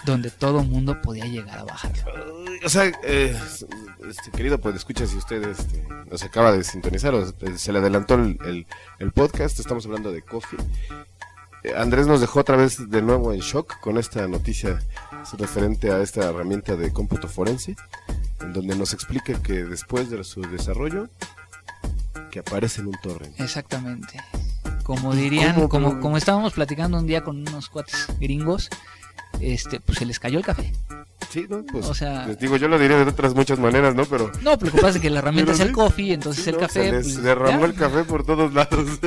[0.06, 2.04] donde todo mundo podía llegar a bajarlo.
[2.64, 3.38] O sea, eh,
[4.08, 7.80] este, querido, pues escucha si usted este, nos acaba de sintonizar o se- se le
[7.80, 8.68] adelantó el, el-
[9.00, 10.60] el podcast, estamos hablando de Coffee.
[11.64, 14.80] Eh, Andrés nos dejó otra vez de nuevo en shock con esta noticia
[15.38, 17.76] referente a esta herramienta de cómputo forense,
[18.42, 21.10] en donde nos explica que después de su desarrollo,
[22.30, 23.40] que aparece en un torrent.
[23.40, 24.20] Exactamente.
[24.84, 28.70] Como dirían, cómo, como, como estábamos platicando un día con unos cuates gringos,
[29.40, 30.74] este, pues se les cayó el café.
[31.30, 31.64] Sí, ¿no?
[31.66, 34.06] Pues, O sea- les digo, yo lo diría de otras muchas maneras, ¿no?
[34.06, 36.50] Pero No, pero lo que pasa es que la herramienta es el coffee, entonces sí,
[36.50, 36.62] el ¿no?
[36.62, 36.86] café.
[36.86, 37.66] se les pues, derramó ya.
[37.66, 39.00] el café por todos lados.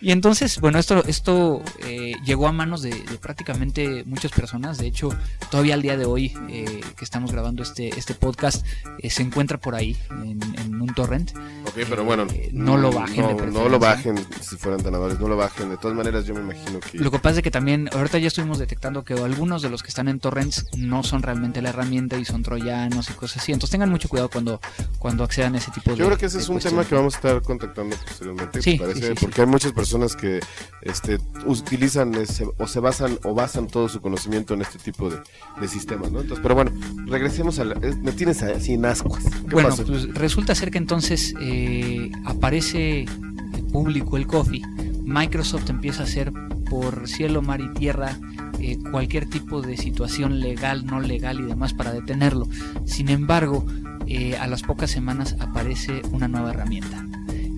[0.00, 4.76] Y entonces, bueno, esto, esto eh, llegó a manos de, de prácticamente muchas personas.
[4.78, 5.10] De hecho,
[5.48, 8.66] todavía al día de hoy eh, que estamos grabando este, este podcast,
[8.98, 11.30] eh, se encuentra por ahí en, en un torrent.
[11.66, 14.94] Ok, pero bueno, Eh, no lo bajen no, de no lo bajen si fueran tan
[14.94, 15.70] amables, no lo bajen.
[15.70, 16.98] De todas maneras, yo me imagino que.
[16.98, 19.88] Lo que pasa es que también, ahorita ya estuvimos detectando que algunos de los que
[19.88, 23.52] están en torrents no son realmente la herramienta y son troyanos y cosas así.
[23.52, 24.60] Entonces tengan mucho cuidado cuando,
[24.98, 26.78] cuando accedan a ese tipo de Yo creo que ese es un cuestiones.
[26.80, 29.72] tema que vamos a estar contactando posteriormente, Sí, me parece, sí, sí, porque hay muchas
[29.72, 30.40] personas que
[30.82, 35.20] este, utilizan ese- o se basan o basan todo su conocimiento en este tipo de,
[35.60, 36.20] de sistemas, ¿no?
[36.20, 36.72] Entonces, pero bueno,
[37.06, 39.22] regresemos a la, eh, me tienes así en ascuas.
[39.24, 39.84] ¿Qué Bueno, pasó?
[39.86, 43.06] pues resulta ser que entonces eh, aparece
[43.72, 44.62] público el coffee.
[45.04, 46.32] Microsoft empieza a hacer
[46.70, 48.18] por cielo, mar y tierra
[48.62, 52.48] eh, cualquier tipo de situación legal, no legal y demás para detenerlo.
[52.86, 53.66] Sin embargo,
[54.06, 57.04] eh, a las pocas semanas aparece una nueva herramienta.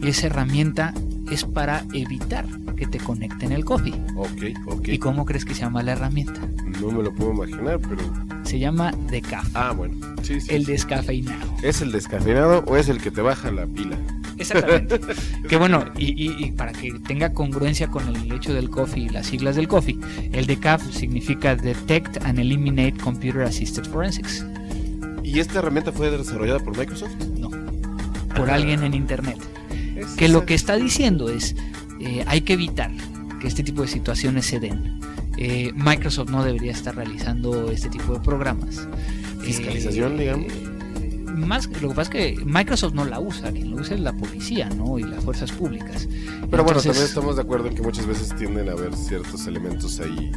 [0.03, 0.93] Y esa herramienta
[1.31, 3.95] es para evitar que te conecten el coffee.
[4.17, 4.88] Ok, ok.
[4.88, 6.40] ¿Y cómo crees que se llama la herramienta?
[6.81, 8.03] No me lo puedo imaginar, pero.
[8.45, 9.95] Se llama Decaf, Ah, bueno.
[10.23, 10.55] Sí, sí.
[10.55, 10.73] el sí.
[10.73, 11.47] descafeinado.
[11.62, 13.97] ¿Es el descafeinado o es el que te baja la pila?
[14.38, 15.01] Exactamente.
[15.49, 19.09] que bueno, y, y- y para que tenga congruencia con el hecho del coffee y
[19.09, 19.99] las siglas del coffee,
[20.33, 24.44] el DECAF significa Detect and Eliminate Computer Assisted Forensics.
[25.23, 27.12] ¿Y esta herramienta fue desarrollada por Microsoft?
[27.38, 27.51] No,
[28.37, 28.55] por Ah.
[28.55, 29.38] alguien en internet.
[29.97, 31.55] Es- Que lo que está diciendo es,
[32.01, 32.90] eh, hay que evitar
[33.40, 35.01] que este tipo de situaciones se den.
[35.37, 38.87] Eh, Microsoft no debería estar realizando este tipo de programas.
[39.40, 40.53] Fiscalización, digamos.
[41.35, 44.12] Más, lo que pasa es que Microsoft no la usa, quien lo usa es la
[44.12, 44.99] policía, ¿no?
[44.99, 46.09] Y las fuerzas públicas.
[46.51, 50.01] Pero bueno, también estamos de acuerdo en que muchas veces tienden a haber ciertos elementos
[50.01, 50.31] ahí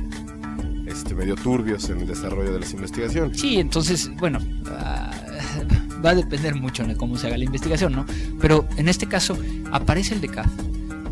[0.88, 3.40] este, medio turbios en el desarrollo de las investigaciones.
[3.40, 4.40] Sí, entonces, bueno,
[4.72, 5.12] ah,
[6.06, 8.06] va a depender mucho de cómo se haga la investigación, ¿no?
[8.40, 9.38] Pero en este caso
[9.72, 10.48] aparece el DECAF,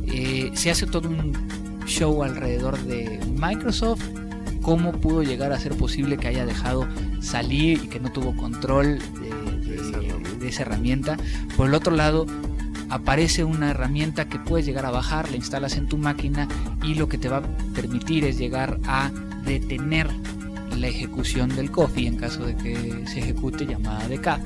[0.08, 1.34] eh, se hace todo un
[1.86, 4.04] show alrededor de Microsoft,
[4.62, 6.88] cómo pudo llegar a ser posible que haya dejado
[7.22, 9.35] salir y que no tuvo control de,
[10.50, 11.18] esa herramienta.
[11.56, 12.26] Por el otro lado,
[12.90, 16.48] aparece una herramienta que puedes llegar a bajar, la instalas en tu máquina
[16.84, 19.12] y lo que te va a permitir es llegar a
[19.46, 20.08] detener
[20.78, 24.42] la ejecución del coffee en caso de que se ejecute llamada de CAD.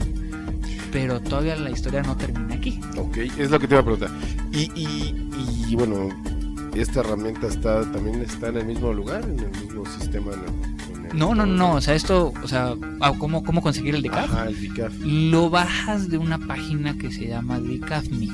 [0.91, 2.79] Pero todavía la historia no termina aquí.
[2.97, 4.09] Ok, es lo que te iba a preguntar.
[4.51, 5.29] Y, y,
[5.67, 6.09] y, bueno,
[6.73, 10.31] esta herramienta está también está en el mismo lugar, en el mismo sistema.
[11.13, 14.31] No, no, no, o sea, esto, o sea, ah, ¿cómo, cómo conseguir el DECAF?
[14.31, 14.93] Ajá, el DICAF.
[15.03, 18.27] Lo bajas de una página que se llama DECAF.me,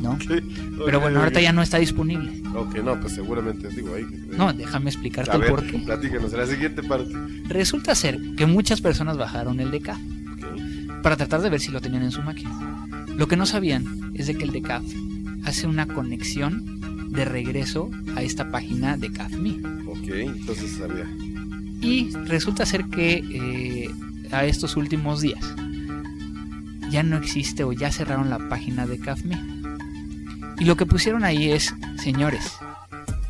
[0.00, 0.18] ¿no?
[0.84, 2.42] Pero bueno, ahorita ya no está disponible.
[2.54, 4.06] Ok, no, pues seguramente, digo, ahí.
[4.36, 5.78] No, déjame explicarte a el ver, por qué.
[5.78, 7.12] platícanos, en la siguiente parte.
[7.48, 9.98] Resulta ser que muchas personas bajaron el DECAF
[11.02, 12.86] para tratar de ver si lo tenían en su máquina.
[13.16, 14.84] Lo que no sabían es de que el DECAF
[15.44, 19.52] hace una conexión de regreso a esta página de CAF.me.
[19.86, 21.06] Ok, entonces sabía.
[21.80, 23.90] Y resulta ser que eh,
[24.32, 25.44] a estos últimos días
[26.90, 29.38] ya no existe o ya cerraron la página de CAF.me.
[30.58, 32.52] Y lo que pusieron ahí es, señores,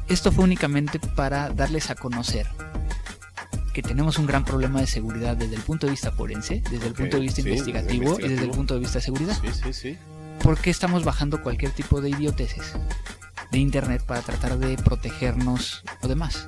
[0.09, 2.47] esto fue únicamente para darles a conocer
[3.73, 6.95] que tenemos un gran problema de seguridad desde el punto de vista forense, desde el
[6.95, 9.37] punto de vista sí, investigativo, y desde el punto de vista de seguridad.
[9.43, 9.99] Sí, sí, sí.
[10.43, 12.73] ¿Por qué estamos bajando cualquier tipo de idioteces
[13.51, 16.47] de internet para tratar de protegernos o demás?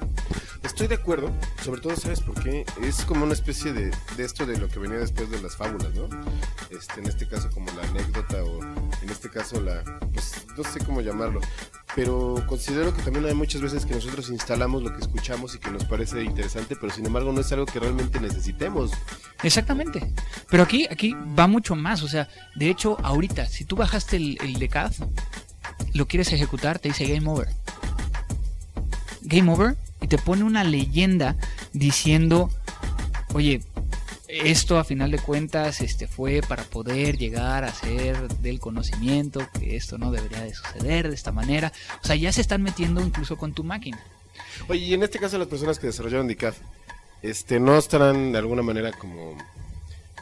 [0.63, 1.33] Estoy de acuerdo,
[1.65, 2.65] sobre todo, ¿sabes por qué?
[2.83, 5.95] Es como una especie de, de esto de lo que venía después de las fábulas,
[5.95, 6.09] ¿no?
[6.71, 10.85] Este, en este caso como la anécdota o en este caso la, pues no sé
[10.85, 11.41] cómo llamarlo.
[11.95, 15.71] pero considero que también hay muchas veces que nosotros instalamos lo que escuchamos y que
[15.71, 18.93] nos parece interesante, pero sin embargo no es algo que realmente necesitemos.
[19.43, 20.13] Exactamente.
[20.51, 22.03] Pero aquí, aquí va mucho más.
[22.03, 24.93] O sea, de hecho, ahorita, si tú bajaste el, el de CAD,
[25.95, 27.49] lo quieres ejecutar, te dice Game Over.
[29.23, 31.37] Game Over y te pone una leyenda
[31.73, 32.51] diciendo,
[33.35, 33.63] oye,
[34.29, 39.77] esto a final de cuentas este, fue para poder llegar a ser del conocimiento, que
[39.77, 41.73] esto no debería de suceder de esta manera.
[42.03, 43.99] O sea, ya se están metiendo incluso con tu máquina.
[44.69, 46.59] Oye, y en este caso las personas que desarrollaron DICAF,
[47.23, 49.37] este, ¿no estarán de alguna manera como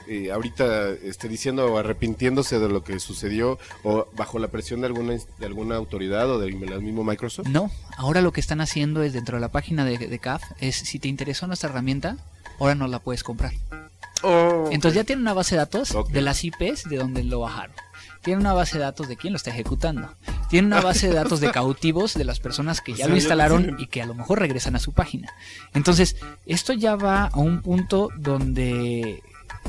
[0.08, 4.86] eh, ahorita este, diciendo o arrepintiéndose de lo que sucedió o bajo la presión de
[4.88, 7.46] alguna, de alguna autoridad o del mismo Microsoft?
[7.48, 10.76] No, ahora lo que están haciendo es dentro de la página de, de CAF, es
[10.76, 12.16] si te interesó nuestra herramienta,
[12.58, 13.52] ahora no la puedes comprar.
[14.22, 17.74] Oh, Entonces ya tiene una base de datos de las IPs de donde lo bajaron.
[18.22, 20.12] Tiene una base de datos de quién lo está ejecutando.
[20.48, 23.16] Tiene una base de datos de cautivos de las personas que O ya sea, lo
[23.16, 25.30] instalaron tienen- y que a lo mejor regresan a su página.
[25.74, 26.16] Entonces,
[26.46, 29.22] esto ya va a un punto donde,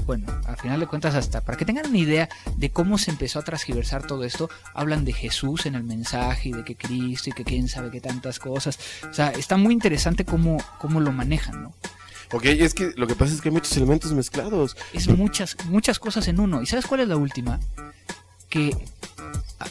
[0.05, 3.39] bueno, al final de cuentas hasta, para que tengan una idea de cómo se empezó
[3.39, 7.33] a transgiversar todo esto, hablan de Jesús en el mensaje y de que Cristo y
[7.33, 8.79] que quién sabe qué tantas cosas.
[9.09, 11.73] O sea, está muy interesante cómo, cómo lo manejan, ¿no?
[12.33, 14.75] Ok, es que lo que pasa es que hay muchos elementos mezclados.
[14.93, 16.61] Es muchas, muchas cosas en uno.
[16.61, 17.59] ¿Y sabes cuál es la última?
[18.49, 18.75] Que,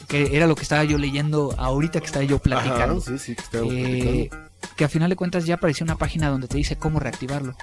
[0.09, 3.03] que era lo que estaba yo leyendo ahorita que estaba yo platicando.
[3.03, 4.51] Ajá, sí, sí, que Eh, platicando.
[4.77, 7.55] que a final de cuentas ya apareció una página donde te dice cómo reactivarlo.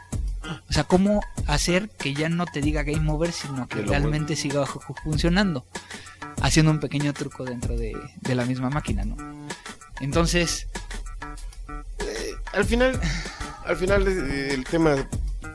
[0.70, 4.66] O sea, cómo hacer que ya no te diga game over, sino que realmente siga
[5.04, 5.66] funcionando.
[6.42, 9.16] Haciendo un pequeño truco dentro de, de la misma máquina, ¿no?
[10.02, 10.68] Entonces,
[12.54, 13.00] Al final,
[13.66, 14.96] al final eh, el tema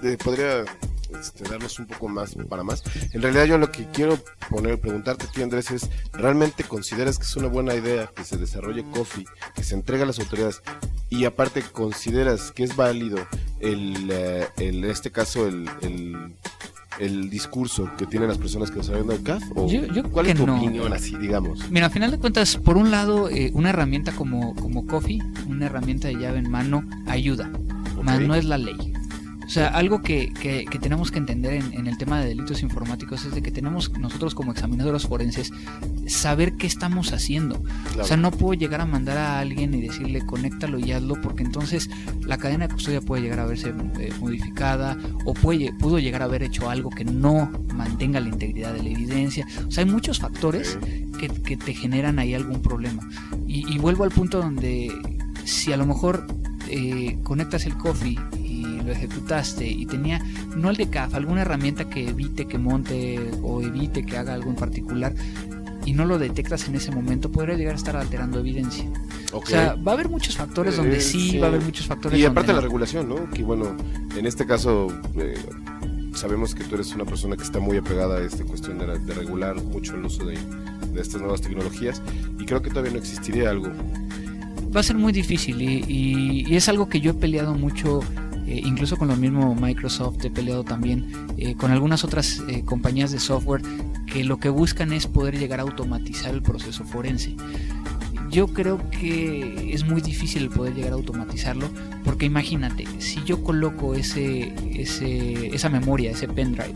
[0.03, 0.65] eh, podría
[1.19, 2.83] este, darnos un poco más para más.
[3.13, 4.19] En realidad yo lo que quiero
[4.51, 8.37] poner, preguntarte a ti Andrés es, ¿realmente consideras que es una buena idea que se
[8.37, 10.63] desarrolle Coffee, que se entregue a las autoridades
[11.11, 13.19] y aparte consideras que es válido
[13.61, 16.35] el, eh, el- en este caso el, el,
[16.99, 19.43] el discurso que tienen las personas que desarrollan el CAF?
[19.55, 20.57] ¿O Yo- yo creo ¿Cuál es tu no.
[20.59, 21.71] opinión así, digamos?
[21.71, 25.67] Mira, a final de cuentas, por un lado, eh, una herramienta como, como Coffee, una
[25.67, 27.51] herramienta de llave en mano, ayuda,
[28.03, 28.25] más Ok.
[28.25, 28.93] no es la ley.
[29.49, 32.63] O sea, algo que, que- que tenemos que entender en, en el tema de delitos
[32.63, 35.51] informáticos es de que tenemos nosotros como examinadores forenses
[36.07, 37.63] saber qué estamos haciendo.
[37.63, 38.03] Claro.
[38.03, 41.45] O sea, no puedo llegar a mandar a alguien y decirle conéctalo y hazlo porque
[41.45, 41.89] entonces
[42.27, 46.27] la cadena de custodia puede llegar a verse eh, modificada o puede, pudo llegar a
[46.27, 49.47] haber hecho algo que no mantenga la integridad de la evidencia.
[49.67, 50.79] O sea, hay muchos factores
[51.19, 53.09] que, que te generan ahí algún problema.
[53.47, 54.93] Y, y vuelvo al punto donde
[55.45, 56.27] si a lo mejor
[56.69, 58.19] eh, conectas el coffee
[58.89, 60.21] lo ejecutaste y tenía,
[60.57, 64.51] no el de CAF, alguna herramienta que evite que monte o evite que haga algo
[64.51, 65.15] en particular
[65.87, 68.85] y no lo detectas en ese momento, podría llegar a estar alterando evidencia.
[69.33, 69.45] Ok.
[69.45, 71.39] O sea, va a haber muchos factores donde Eh, sí, sí.
[71.39, 72.57] va a haber muchos factores Y donde aparte no.
[72.57, 73.31] la regulación, ¿no?
[73.31, 73.75] Que bueno,
[74.17, 75.35] en este caso eh,
[76.15, 79.15] sabemos que tú eres una persona que está muy apegada a esta cuestión de, de
[79.15, 80.37] regular mucho el uso de,
[80.93, 82.03] de estas nuevas tecnologías
[82.39, 83.69] y creo que todavía no existiría algo.
[84.75, 88.01] va a ser muy difícil y, y- y es algo que yo he peleado mucho,
[88.49, 93.11] eh, incluso con lo mismo Microsoft, he peleado también eh, con algunas otras eh, compañías
[93.11, 93.61] de software
[94.07, 97.37] que lo que buscan es poder llegar a automatizar el proceso forense.
[98.31, 101.69] Yo creo que es muy difícil poder llegar a automatizarlo
[102.05, 106.75] porque imagínate, si yo coloco ese, ese, esa memoria, ese pendrive,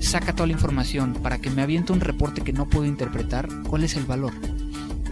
[0.00, 3.84] saca toda la información para que me aviente un reporte que no puedo interpretar, ¿cuál
[3.84, 4.34] es el valor?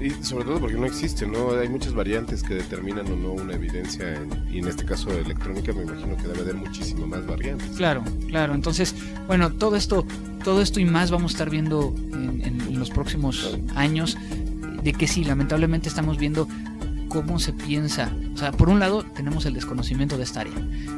[0.03, 1.53] Y sobre todo porque no existe, ¿no?
[1.53, 5.73] Hay muchas variantes que determinan o no una evidencia en- y en este caso electrónica
[5.73, 7.69] me imagino que debe haber muchísimo más variantes.
[7.77, 8.55] Claro, claro.
[8.55, 8.95] Entonces,
[9.29, 10.05] bueno, todo esto,
[10.43, 14.17] todo esto y más vamos a estar viendo en, en los próximos años.
[14.83, 16.49] De que sí, lamentablemente estamos viendo
[17.09, 18.11] cómo se piensa.
[18.35, 20.55] O sea, por un lado tenemos el desconocimiento de esta área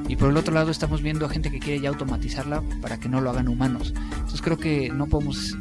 [0.08, 3.10] y por el otro lado estamos viendo a gente que quiere ya automatizarla para que
[3.10, 3.92] no lo hagan humanos.
[4.14, 5.58] Entonces creo que no podemos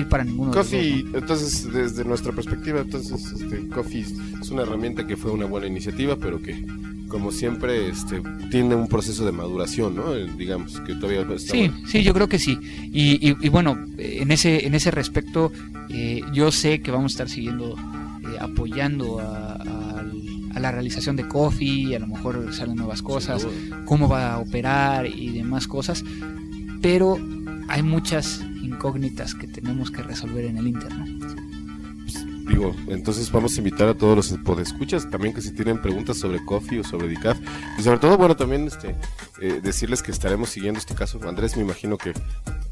[0.00, 1.18] ir para ninguno de los Coffee, dos, ¿no?
[1.18, 4.04] entonces desde nuestra perspectiva, entonces este, Coffee
[4.40, 6.64] es una herramienta que fue una buena iniciativa, pero que
[7.08, 10.14] como siempre este, tiene un proceso de maduración, ¿no?
[10.14, 12.58] Eh, Digamos que todavía está Sí, sí, yo creo que sí.
[12.92, 15.52] Y, y- y bueno, en ese, en ese respecto,
[15.88, 17.76] eh, yo sé que vamos a estar siguiendo
[18.24, 20.04] eh, apoyando a, a-
[20.54, 23.46] a la realización de Coffee, a lo mejor salen nuevas cosas,
[23.84, 26.02] cómo va a operar y demás cosas,
[26.80, 27.18] pero
[27.68, 31.36] hay muchas incógnitas que tenemos que resolver en el internet.
[32.48, 36.44] Digo, entonces vamos a invitar a todos los podescuchas también que si tienen preguntas sobre
[36.44, 37.38] Coffee o sobre DICAF.
[37.76, 38.94] Y sobre todo, bueno, también este
[39.40, 41.18] eh, decirles que estaremos siguiendo este caso.
[41.28, 42.12] Andrés, me imagino que,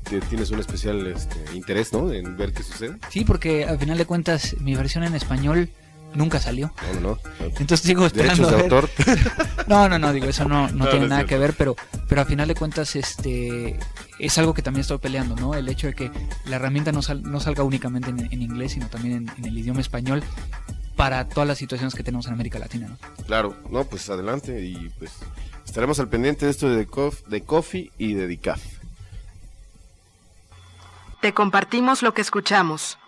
[0.08, 2.12] que tienes un especial este, interés, ¿no?
[2.12, 2.96] En ver qué sucede.
[3.10, 5.68] Sí, porque al final de cuentas mi versión en español
[6.14, 6.72] nunca salió.
[6.94, 7.18] No, no, no.
[7.46, 8.88] Entonces sigo esperando de autor.
[9.66, 11.28] No, no, no, digo, eso no, no, No, tiene no nada cierto.
[11.30, 11.74] que ver, pero,
[12.08, 13.78] pero a final de cuentas, este,
[14.18, 15.54] es algo que también estoy peleando, ¿no?
[15.54, 16.10] El hecho de que
[16.44, 19.56] la herramienta no, sal- no salga únicamente en, en inglés, sino también en, en el
[19.56, 20.22] idioma español
[20.96, 22.98] para todas las situaciones que tenemos en América Latina, ¿no?
[23.26, 25.12] Claro, no, pues adelante y pues
[25.64, 28.60] estaremos al pendiente de esto de, Cof- de Coffee y de DICAF.
[31.22, 32.98] Te compartimos lo que escuchamos.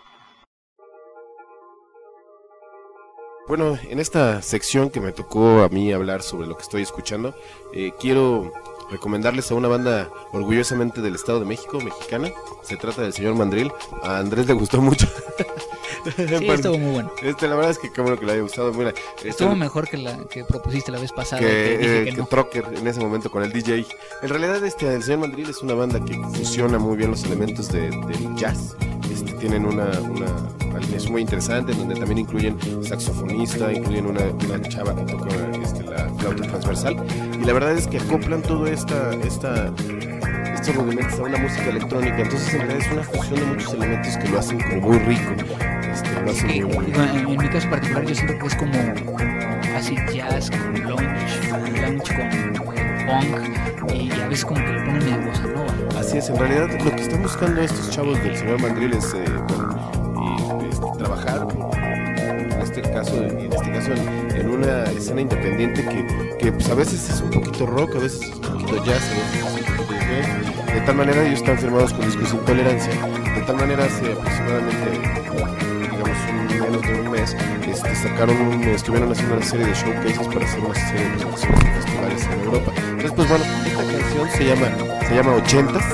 [3.47, 7.33] Bueno, en esta sección que me tocó a mí hablar sobre lo que estoy escuchando,
[7.73, 8.51] eh, quiero
[8.91, 12.29] recomendarles a una banda orgullosamente del Estado de México, mexicana.
[12.63, 13.71] Se trata del señor Mandril.
[14.03, 15.07] A Andrés le gustó mucho.
[16.39, 17.11] Sí, estuvo muy bueno.
[17.21, 18.73] Este, la verdad es que qué bueno que le haya gustado.
[18.73, 22.05] Mira, este, Estuvo mejor que la que propusiste la vez pasada, que, que, dije eh,
[22.05, 22.25] que que no.
[22.27, 23.85] Trocker en ese momento con el DJ.
[24.21, 27.71] En realidad, este, el señor Mandril es una banda que fusiona muy bien los elementos
[27.71, 28.75] de- del jazz.
[29.11, 30.27] Este, tienen una, una
[30.75, 35.29] alineación muy interesante en donde también incluyen saxofonista, incluyen una, una chava que toca
[35.63, 36.97] este, la flauta transversal.
[37.41, 39.73] Y la verdad es que acoplan todo esta, esta,
[40.53, 42.17] estos rudimentos a una música electrónica.
[42.19, 45.31] Entonces, en realidad es una fusión de muchos elementos que lo hacen como muy rico.
[46.33, 48.73] Sí, en, en mi caso particular yo siento que es como,
[49.75, 52.67] acid jazz con lounge, lounge con
[53.05, 55.73] punk y a veces como que le ponen medio bossa nova.
[55.93, 55.99] ¿no?
[55.99, 59.23] Así es, en realidad lo que están buscando estos chavos del señor Mandril es eh,
[60.17, 61.47] y, este, trabajar,
[62.19, 66.75] en este caso, en este caso en, en una escena independiente que, que, pues, a
[66.75, 69.77] veces es un poquito rock, a veces es un poquito jazz, a veces es un
[69.77, 74.11] poquito de De tal manera ellos están firmados con Discos Intolerancia, de tal manera hace
[74.11, 75.66] aproximadamente
[76.59, 77.35] menos de un mes
[77.67, 82.39] este, sacaron estuvieron haciendo una serie de showcases para hacer una serie de festivales en
[82.43, 82.71] Europa.
[82.77, 84.67] Entonces pues bueno esta canción se llama
[85.07, 85.85] se llama Ochentas.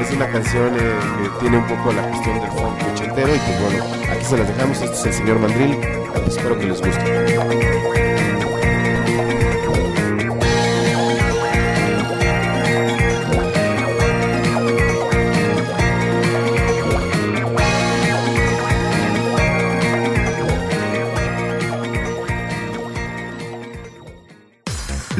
[0.00, 3.60] Es una canción eh, que tiene un poco la cuestión del funk ochentero y pues
[3.60, 4.82] bueno aquí se las dejamos.
[4.82, 5.78] Este es el señor Mandril.
[6.26, 8.13] Espero que les guste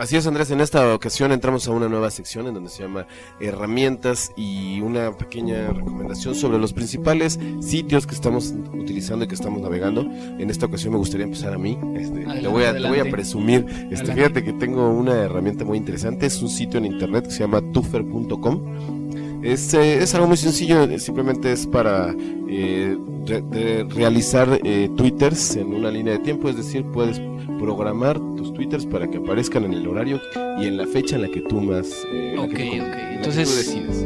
[0.00, 0.50] Así es, Andrés.
[0.50, 3.06] En esta ocasión entramos a una nueva sección en donde se llama
[3.38, 9.60] Herramientas y una pequeña recomendación sobre los principales sitios que estamos utilizando y que estamos
[9.60, 10.00] navegando.
[10.00, 11.78] En esta ocasión me gustaría empezar a mí.
[11.96, 13.66] Este, Adelante, te, voy a, voy presumir.
[13.90, 14.14] Este, Adelante.
[14.14, 16.24] fíjate que tengo una herramienta muy interesante.
[16.24, 19.09] Es un sitio en internet que se llama tufer.com.
[19.42, 22.14] Es, eh, es algo muy sencillo, eh, simplemente es para
[22.48, 27.20] eh, re- de realizar eh, twitters en una línea de tiempo, es decir, puedes
[27.58, 30.20] programar tus twitters para que aparezcan en el horario
[30.60, 31.90] y en la fecha en la que tú más...
[32.12, 33.48] eh, Ok, que Entonces.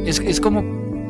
[0.07, 0.63] Es, es como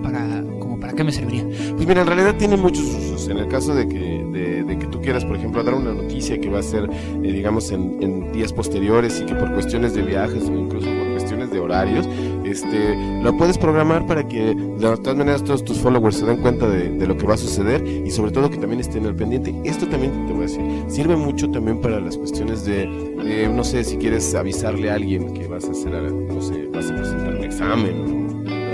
[0.02, 1.44] para como para qué me serviría.
[1.74, 3.28] Pues mira, en realidad tiene muchos usos.
[3.28, 6.50] En el caso de que, de, que tú quieras, por ejemplo, dar una noticia que
[6.50, 10.52] va a ser, eh, digamos, en, días posteriores y que por cuestiones de viajes o
[10.52, 12.08] incluso por cuestiones de horarios,
[12.44, 16.68] este, lo puedes programar para que de todas maneras todos tus followers se den cuenta
[16.68, 19.54] de, lo que va a suceder y sobre todo que también estén al pendiente.
[19.64, 22.82] Esto también te voy a decir, sirve mucho también para las cuestiones de,
[23.24, 26.90] eh, no sé, si quieres avisarle a alguien que vas a hacer, no sé, vas
[26.90, 28.23] a presentar un examen o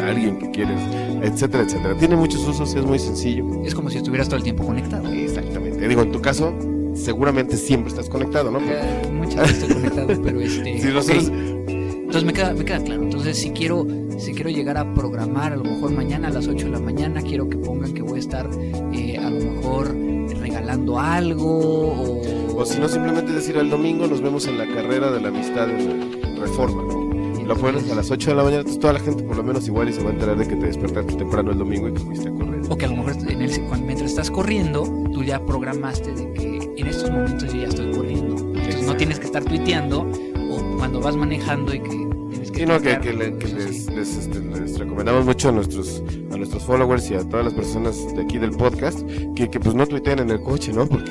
[0.01, 0.81] a alguien que quieres,
[1.23, 1.97] etcétera, etcétera.
[1.97, 3.45] Tiene muchos usos, es muy sencillo.
[3.65, 5.11] Es como si estuvieras todo el tiempo conectado.
[5.13, 5.87] Exactamente.
[5.87, 6.55] Digo, en tu caso,
[6.95, 8.59] seguramente siempre estás conectado, ¿no?
[8.61, 10.71] Eh, Muchas veces estoy conectado, pero este.
[12.11, 13.05] Entonces me queda, me queda claro.
[13.05, 13.87] Entonces si quiero,
[14.19, 17.23] si quiero llegar a programar a lo mejor mañana a las 8 de la mañana,
[17.23, 18.51] quiero que pongan que voy a estar
[18.93, 19.95] eh, a lo mejor
[20.41, 22.57] regalando algo o...
[22.57, 25.71] O si no, simplemente decir el domingo nos vemos en la carrera de la amistad
[25.71, 27.00] en Reforma.
[27.47, 29.67] Lo pones a las 8 de la mañana, entonces toda la gente por lo menos
[29.67, 32.01] igual y se va a enterar de que te despertaste temprano el domingo y que
[32.01, 32.61] fuiste a correr.
[32.69, 36.73] O que a lo mejor en el, mientras estás corriendo, tú ya programaste de que
[36.77, 38.37] en estos momentos yo ya estoy corriendo.
[38.55, 40.03] Entonces no tienes que estar tuiteando
[40.51, 41.89] o cuando vas manejando y que
[42.31, 42.61] tienes que...
[42.61, 46.03] Sí, no, que, que le- que eso les, les, este, les recomendamos mucho a nuestros,
[46.33, 49.01] a nuestros followers y a todas las personas de aquí del podcast
[49.35, 50.87] que, que pues no tuiteen en el coche, ¿no?
[50.87, 51.11] Porque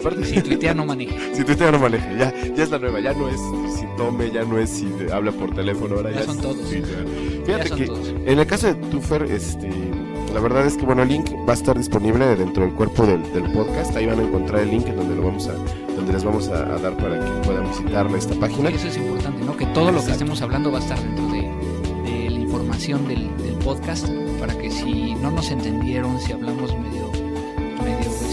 [0.00, 1.14] aparte Si tuitea no maneja.
[1.34, 3.40] Si tuitea no maneje, ya, ya es la nueva, ya no es
[3.78, 6.42] si tome, ya no es si te habla por teléfono, ahora ya, Ya son es
[6.42, 6.70] todos.
[6.70, 8.08] Ya Fíjate son que todos.
[8.08, 9.70] en el caso de Tufer, este,
[10.34, 13.22] La verdad es que, bueno, el link va a estar disponible dentro del cuerpo del,
[13.32, 13.96] del podcast.
[13.96, 15.52] Ahí van a encontrar el link en donde, lo vamos a,
[15.96, 18.70] donde les vamos a, a dar para que puedan visitar esta página.
[18.70, 19.56] Y eso es importante, ¿no?
[19.56, 21.40] Que todo lo que estemos hablando va a estar dentro de,
[22.10, 26.89] de la información del, del podcast para que si no nos entendieron, si hablamos medio...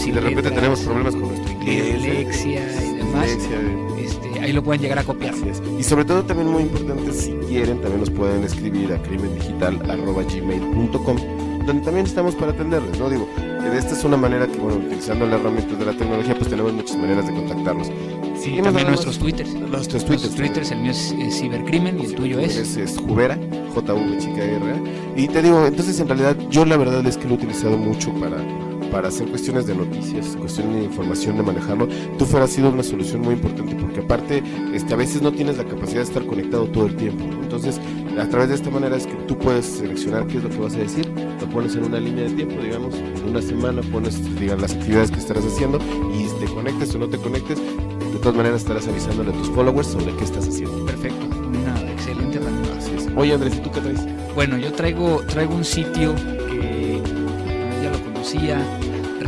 [0.08, 4.40] sin de repente letras, tenemos problemas con nuestro inglés, dislexia y demás, dislexia, eh, este,
[4.40, 5.32] ahí lo pueden llegar a copiar.
[5.34, 5.62] Así es.
[5.78, 11.16] Y sobre todo también muy importante, si quieren, también nos pueden escribir a crimendigital.gmail.com
[11.68, 13.10] donde también estamos para atenderles, ¿no?
[13.10, 16.48] Digo, que esta es una manera que, bueno, utilizando las herramientas de la tecnología, pues
[16.48, 17.88] tenemos muchas maneras de contactarnos.
[17.88, 19.54] Y Síguenos también nuestros twitters.
[19.54, 20.34] Nuestros twitters.
[20.34, 22.56] twitters, el mío es, eh, cibercrimen y el tuyo es...
[22.56, 23.38] Es, es Jubera,
[23.74, 24.82] J-V chica R.
[25.16, 28.12] Y te digo, entonces en realidad yo la verdad es que lo he utilizado mucho
[28.14, 28.38] para,
[28.90, 31.88] para hacer cuestiones de noticias, cuestiones de información, de manejarlo.
[32.18, 34.42] Tú fuera ha sido una solución muy importante porque aparte
[34.74, 37.24] este, a veces no tienes la capacidad de estar conectado todo el tiempo.
[37.24, 37.42] ¿no?
[37.42, 37.80] Entonces
[38.18, 40.74] a través de esta manera es que tú puedes seleccionar qué es lo que vas
[40.74, 44.62] a decir, lo pones en una línea de tiempo, digamos, en una semana pones digamos,
[44.62, 45.78] las actividades que estarás haciendo
[46.12, 49.88] y te conectes o no te conectes, de todas maneras estarás avisándole a tus followers
[49.88, 50.84] sobre qué estás haciendo.
[50.86, 52.40] Perfecto, una excelente.
[52.76, 53.08] Así es.
[53.16, 54.00] Oye Andrés, ¿y tú qué traes?
[54.34, 56.14] Bueno, yo traigo, traigo un sitio
[56.50, 57.00] que
[57.82, 58.77] ya lo conocía,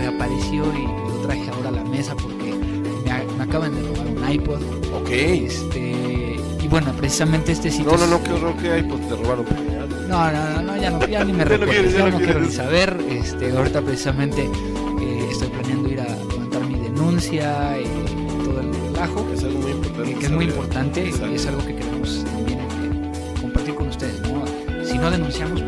[0.01, 4.63] reapareció y lo traje ahora a la mesa porque me, acaban de robar un iPod.
[4.95, 5.11] Ok.
[5.11, 7.93] Este, y bueno, precisamente este sitio.
[7.93, 9.47] No, no, no, qué horror pues te robaron.
[10.09, 12.19] No, no, no, no, ya, no, ya ni me Ya no recuerdo, quieres, ya no
[12.19, 13.01] quiero ni saber.
[13.09, 19.27] Este, ahorita precisamente eh, estoy planeando ir a levantar mi denuncia y todo el relajo.
[19.33, 20.13] Es algo muy importante.
[20.13, 21.31] que, que es muy importante Exacto.
[21.31, 24.21] y es algo que queremos también eh, compartir con ustedes.
[24.23, 24.45] ¿no?
[24.85, 25.63] Si no denunciamos,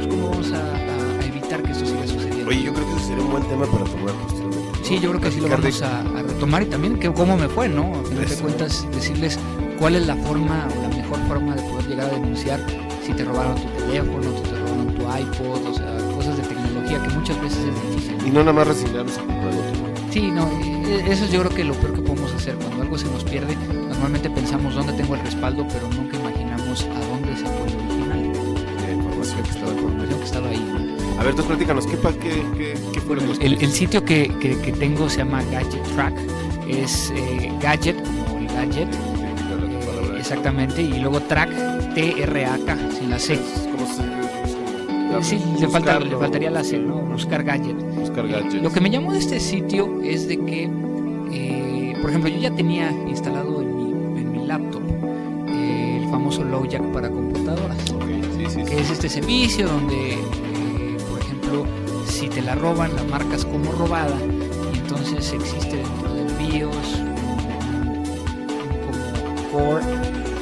[3.52, 4.78] tema para tomar posteriormente.
[4.78, 4.84] ¿no?
[4.84, 7.36] sí, yo creo que sí lo de- vamos a, a retomar y también que cómo
[7.36, 7.94] me fue, ¿no?
[8.00, 9.38] A final de cuentas, decirles
[9.78, 12.60] cuál es la forma o la mejor forma de poder llegar a denunciar
[13.06, 17.02] si te robaron tu teléfono, si te robaron tu iPod, o sea, cosas de tecnología
[17.02, 18.16] que muchas veces es difícil.
[18.26, 19.82] Y no nada más resignarnos a comprar otro.
[20.12, 22.54] Sí, no, eh, eso es yo creo que lo peor que podemos hacer.
[22.56, 23.56] Cuando algo se nos pierde,
[23.88, 28.32] normalmente pensamos dónde tengo el respaldo, pero nunca imaginamos a dónde se fue el original.
[28.86, 30.91] de información que estaba La que estaba ahí.
[31.22, 33.16] A ver, entonces platícanos, ¿qué, qué, qué, qué fue
[33.46, 36.14] El, el sitio que, que- que tengo se llama Gadget Track.
[36.68, 37.96] Es eh, gadget,
[38.26, 43.38] como el gadget, eh, exactamente, y luego track, T-R-A-K, sin la C.
[43.70, 46.96] ¿Cómo se Eh, Sí, le, falta, le faltaría la C, ¿no?
[47.02, 47.76] Buscar gadget.
[47.94, 48.54] Buscar gadgets.
[48.62, 50.68] Lo que me llamó de este sitio es de que,
[51.32, 54.82] eh, por ejemplo, yo ya tenía instalado en mi, en mi laptop
[55.50, 58.06] eh, el famoso Lowjack para computadoras, Ok,
[58.38, 58.64] sí, sí, sí.
[58.64, 60.18] que es este servicio donde, eh,
[61.52, 61.66] ejemplo,
[62.06, 64.16] si te la roban, la marcas como robada
[64.72, 67.02] y entonces existe dentro del BIOS
[68.86, 69.84] como core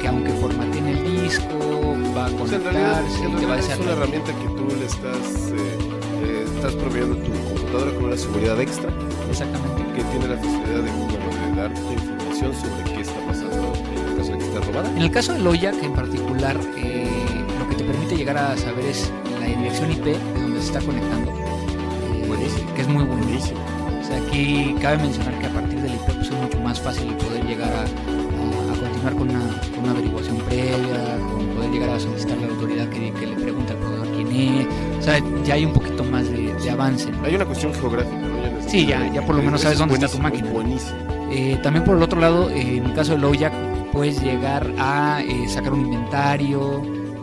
[0.01, 3.45] que aunque formateen el disco va a O sea, en realidad, conectarse en y te
[3.45, 5.77] va a realidad decir es una herramienta que tú le estás, eh,
[6.23, 8.89] eh, estás proveyendo tu computadora con una seguridad extra.
[9.29, 9.83] Exactamente.
[9.95, 14.17] Que tiene la facilidad de, bueno, de darte información sobre qué está pasando en el
[14.17, 14.89] caso de que esté robada.
[14.89, 18.85] En el caso de Loyak en particular, eh, lo que te permite llegar a saber
[18.85, 20.17] es la dirección IP
[20.61, 22.73] se está conectando, eh, Buenísimo.
[22.75, 23.23] que es muy bueno.
[23.23, 23.59] Buenísimo.
[24.01, 27.07] O sea, aquí cabe mencionar que a partir del IP pues, es mucho más fácil
[27.15, 29.39] poder llegar a, a- a continuar con una,
[29.73, 33.73] con una averiguación previa, con poder llegar a solicitar la autoridad que, que le pregunte
[33.73, 34.67] al proveedor quién es.
[34.99, 37.09] O sea, ya hay un poquito más de, de avance.
[37.23, 38.61] Hay una cuestión geográfica, ¿no?
[38.61, 40.49] Ya Sí, ya- ya por lo menos sabes es dónde está tu máquina.
[40.51, 40.97] Buenísimo.
[41.31, 43.53] Eh, también por el otro lado, eh, en el caso de Lowjack,
[43.91, 46.81] puedes llegar a eh, sacar un inventario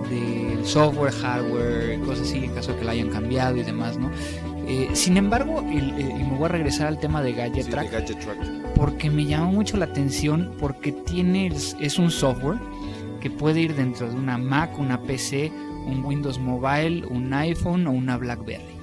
[0.09, 4.11] del software, hardware, cosas así, en caso de que la hayan cambiado y demás, ¿no?
[4.67, 7.71] Eh, sin embargo, el- eh, y me voy a regresar al tema de Gadget Sí,
[7.71, 8.39] Track, de Gadget Track.
[8.75, 12.59] porque me llamó mucho la atención, porque tiene, es un software
[13.21, 15.51] que puede ir dentro de una Mac, una PC,
[15.87, 18.77] un Windows Mobile, un iPhone o una BlackBerry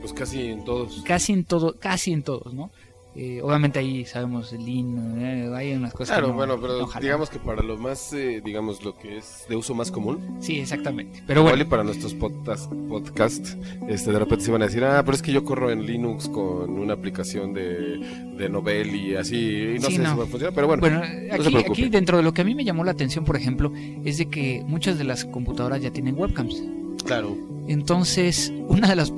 [0.00, 1.02] Pues casi en todos.
[1.06, 2.70] casi en todo, casi en todos, ¿no?
[3.18, 6.08] Eh, obviamente ahí sabemos el Linux, eh, hay unas cosas.
[6.18, 9.16] Claro, que no- bueno, pero no digamos que para lo más, eh, digamos, lo que
[9.16, 11.22] es de uso más común, Sí, exactamente.
[11.26, 13.46] Pero igual y bueno, para nuestros podcast, podcast
[13.88, 16.28] este, de repente se van a decir, ah, pero es que yo corro en Linux
[16.28, 17.98] con una aplicación de,
[18.36, 19.36] de Novel y así,
[19.76, 20.10] y no Sí, sé no.
[20.12, 21.00] si va a funcionar, pero bueno, bueno,
[21.32, 23.72] aquí, aquí dentro de lo que a mí me llamó la atención, por ejemplo,
[24.04, 26.62] es de que muchas de las computadoras ya tienen webcams.
[27.04, 27.34] claro.
[27.68, 29.10] Entonces, una de las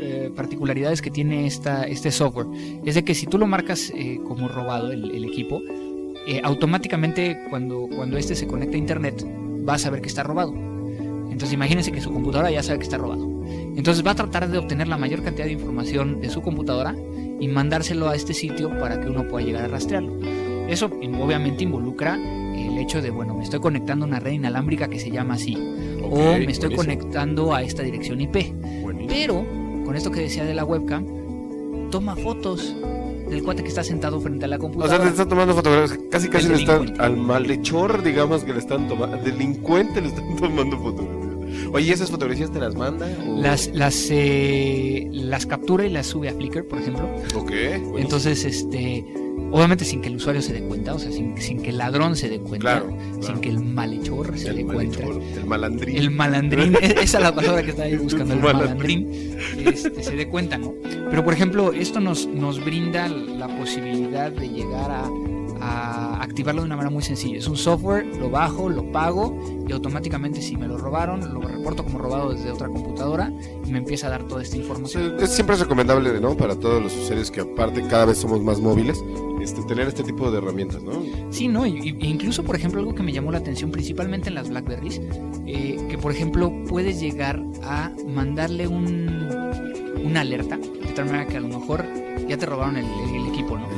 [0.00, 2.46] eh, particularidades que tiene esta, este software
[2.84, 5.60] es de que si tú lo marcas eh, como robado el, el equipo,
[6.26, 9.24] eh, automáticamente cuando, cuando este se conecta a internet
[9.68, 10.52] va a saber que está robado.
[11.30, 13.26] Entonces imagínense que su computadora ya sabe que está robado.
[13.76, 16.94] Entonces va a tratar de obtener la mayor cantidad de información de su computadora
[17.40, 20.18] y mandárselo a este sitio para que uno pueda llegar a rastrearlo.
[20.68, 24.98] Eso obviamente involucra el hecho de, bueno, me estoy conectando a una red inalámbrica que
[24.98, 25.56] se llama así,
[26.02, 28.52] Ok, o me estoy buenísimo, conectando a esta dirección IP.
[28.82, 29.08] buenísimo.
[29.08, 29.46] Pero,
[29.88, 31.06] con esto que decía de la webcam,
[31.90, 32.76] toma fotos
[33.30, 34.96] del cuate que está sentado frente a la O computadora.
[34.98, 35.98] sea, te está tomando fotografías.
[36.10, 37.00] Casi, casi le están.
[37.00, 39.16] Al malhechor, digamos, que le están tomando.
[39.16, 41.27] Al delincuente le están tomando fotografías.
[41.72, 43.06] Oye, ¿y esas fotografías te las manda?
[43.26, 47.04] o- las, las, eh, las captura y las sube a Flickr, por ejemplo.
[47.34, 47.50] Ok.
[47.50, 47.98] buenísimo.
[47.98, 49.04] Entonces, este,
[49.50, 52.16] obviamente sin que el usuario se dé cuenta, o sea, sin, sin que el ladrón
[52.16, 55.00] se dé cuenta, Claro, sin que el malhechor se el dé cuenta.
[55.02, 55.96] el malandrín.
[55.96, 59.08] El malandrín, e- esa es la palabra que estaba ahí buscando, el Malandrín.
[59.08, 60.74] malandrín, este, se dé cuenta, ¿no?
[61.10, 65.04] Pero, por ejemplo, esto nos, nos brinda la posibilidad de llegar a,
[65.60, 67.38] a activarlo de una manera muy sencilla.
[67.38, 71.84] Es un software, lo bajo, lo pago y automáticamente si me lo robaron, lo reporto
[71.84, 73.32] como robado desde otra computadora
[73.66, 75.16] y me empieza a dar toda esta información.
[75.20, 76.36] es- siempre es recomendable, ¿no?
[76.36, 79.02] Para todos los usuarios que aparte cada vez somos más móviles,
[79.42, 80.92] este, tener este tipo de herramientas, ¿no?
[81.30, 81.66] Sí, ¿no?
[81.66, 85.00] Y, y- incluso, por ejemplo, algo que me llamó la atención principalmente en las Blackberries,
[85.46, 89.08] eh, que por ejemplo puedes llegar a mandarle un,
[90.04, 91.84] una alerta, de tal manera que a lo mejor
[92.28, 93.70] ya te robaron el, el equipo, ¿no?
[93.70, 93.77] El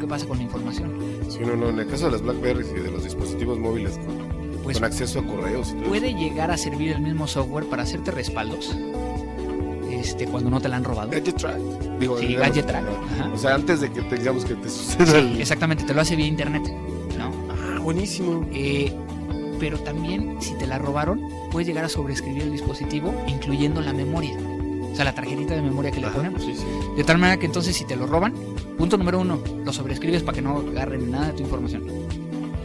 [0.00, 0.92] ¿Qué pasa con la información?
[1.28, 4.60] Sí, no, no, en el caso de las Blackberries y de los dispositivos móviles con,
[4.62, 7.82] Pues con acceso a correos y todo puede llegar a servir el mismo software para
[7.84, 8.74] hacerte respaldos,
[9.90, 11.10] este, cuando no te la han robado.
[11.10, 11.58] Gadget Track.
[11.98, 12.84] Digo, Sí, Gadget Track.
[13.34, 15.40] O sea, antes de que tengamos que te suceda el...
[15.40, 16.62] Exactamente, te lo hace vía internet,
[17.18, 17.30] ¿no?
[17.50, 18.46] Ah, buenísimo.
[18.52, 18.92] Eh,
[19.58, 21.20] pero también, si te la robaron,
[21.50, 24.34] puedes llegar a sobreescribir el dispositivo, incluyendo la memoria.
[24.90, 26.42] O sea, la tarjetita de memoria que le Ajá, ponemos.
[26.42, 26.64] sí, sí.
[26.96, 28.32] De tal manera que entonces, si te lo roban,
[28.80, 31.82] punto número uno, lo sobreescribes para que no agarren nada de tu información.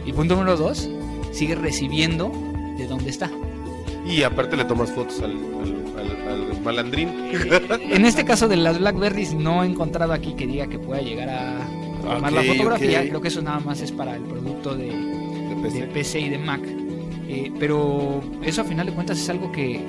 [0.06, 0.88] Y punto número dos,
[1.32, 2.32] sigues recibiendo
[2.78, 3.30] de dónde está.
[4.06, 7.10] Y aparte le tomas fotos al, al, al- al malandrín.
[7.90, 11.28] En este caso de las Blackberries, no he encontrado aquí que diga que pueda llegar
[11.28, 11.68] a
[12.02, 13.06] tomar la fotografía.
[13.08, 15.80] Creo que eso nada más es para el producto de, De PC.
[15.80, 16.62] de PC y de Mac.
[17.28, 19.80] Eh, pero eso a final de cuentas es algo que,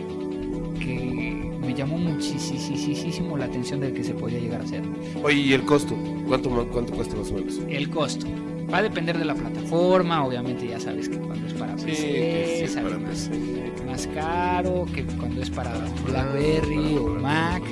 [0.79, 4.81] que me llamó muchísimo la atención de que se podía llegar a hacer.
[5.23, 5.93] Oye, ¿y el costo?
[6.27, 6.49] ¿Cuánto,
[6.93, 7.59] cuesta más o menos?
[7.69, 8.25] El costo.
[8.71, 12.65] Va a depender de la plataforma, obviamente ya sabes que cuando es para PC, que
[12.67, 13.85] sí sale para más, PC.
[13.85, 15.73] más caro, que cuando es para
[16.05, 17.63] BlackBerry o Mac,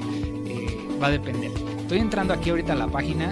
[0.48, 1.52] eh, va a depender.
[1.82, 3.32] Estoy entrando aquí ahorita a la página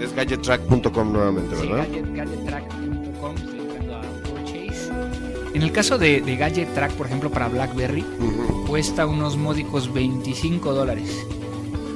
[0.00, 1.86] Es gadgettrack.com nuevamente, Sí, ¿verdad?
[1.88, 4.90] gadget- gadgettrack.com, estoy entrando a Purchase.
[5.54, 8.04] En el caso de, de Gadget Track, por ejemplo, para BlackBerry,
[8.66, 11.24] cuesta unos módicos 25 dólares.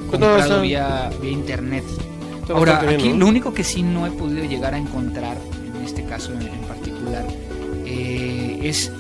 [0.09, 1.85] Pues no, Comprado está- vía, vía internet.
[2.43, 3.25] Está Ahora, aquí bien, ¿no?
[3.25, 5.37] lo único que sí no he podido llegar a encontrar,
[5.77, 7.27] en este caso en, en particular,
[7.87, 8.91] eh, es,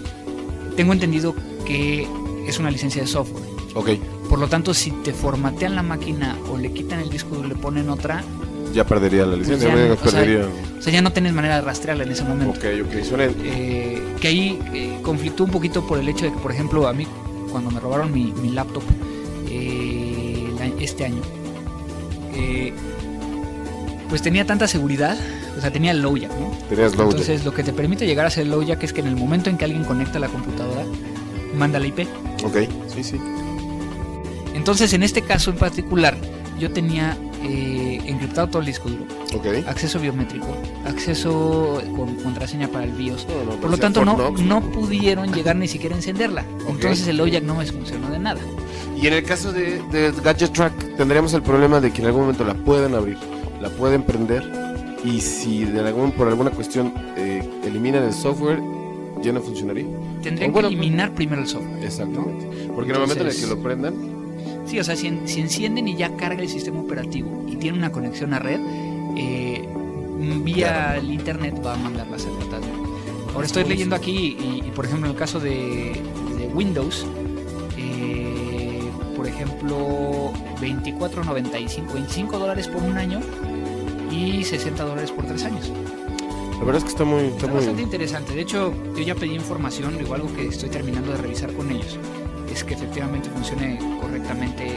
[0.76, 1.34] tengo entendido
[1.66, 2.07] que
[2.47, 3.45] es una licencia de software.
[3.74, 3.90] Ok,
[4.28, 7.55] Por lo tanto, si te formatean la máquina o le quitan el disco y le
[7.55, 8.22] ponen otra,
[8.72, 9.68] ya perdería la licencia.
[9.68, 10.49] ya me no, o sea, perdería.
[10.78, 12.59] o sea, ya no tienes manera de rastrearla en ese momento.
[12.59, 13.24] Ok, ok, suena.
[13.43, 16.93] Eh, que ahí eh, conflictó un poquito por el hecho de que, por ejemplo, a
[16.93, 17.07] mí
[17.51, 18.82] cuando me robaron mi, mi laptop
[19.49, 20.49] eh,
[20.80, 21.22] este año,
[22.34, 22.72] eh,
[24.13, 25.17] pues tenía tanta seguridad,
[25.57, 26.51] o sea, tenía el LowJack, ¿no?
[26.69, 27.13] Tenías load.
[27.13, 29.49] Entonces, lo que te permite llegar a hacer el LowJack es que en el momento
[29.49, 30.85] en que alguien conecta la computadora,
[31.55, 32.01] manda la IP.
[32.45, 32.59] Ok,
[32.95, 33.17] sí, sí.
[34.55, 36.15] Entonces, en este caso en particular,
[36.59, 39.67] yo tenía eh, encriptado todo el disco duro, Ok.
[39.67, 40.55] acceso biométrico,
[40.85, 43.27] acceso con contraseña para el BIOS.
[43.29, 46.45] No, no, Por lo tanto, no, no pudieron llegar ni siquiera a encenderla.
[46.69, 48.41] Entonces el LoJack no me funcionó de nada.
[48.95, 52.21] Y en el caso de, de Gadget Track, tendríamos el problema de que en algún
[52.23, 53.17] momento la puedan abrir,
[53.63, 54.43] la pueden prender,
[55.05, 58.61] y si de algún, por alguna cuestión eh, eliminan el software,
[59.23, 59.87] ya no funcionaría.
[60.23, 61.83] Tendrían bueno, que eliminar primero el software.
[61.85, 62.45] Exactamente.
[62.75, 63.95] Porque en el momento en el que Entonces- lo prendan,
[64.67, 67.79] Sí, o sea, si, en- si encienden y ya carga el sistema operativo y tiene
[67.79, 68.61] una conexión a red,
[69.17, 69.69] eh,
[70.45, 72.61] vía el internet va a mandar las alertas.
[73.35, 76.01] Ahora estoy leyendo aquí y, y, por ejemplo en el caso de,
[76.39, 77.05] de Windows,
[77.77, 78.81] eh,
[79.17, 83.21] por ejemplo 24.95, 25 dólares por un año
[84.13, 85.71] y 60 dólares por tres años.
[86.59, 87.23] la verdad es que está muy...
[87.25, 88.35] Está Está muy bastante interesante.
[88.35, 91.99] De hecho, yo ya pedí información, igual algo que estoy terminando de revisar con ellos,
[92.53, 94.77] es que efectivamente funcione correctamente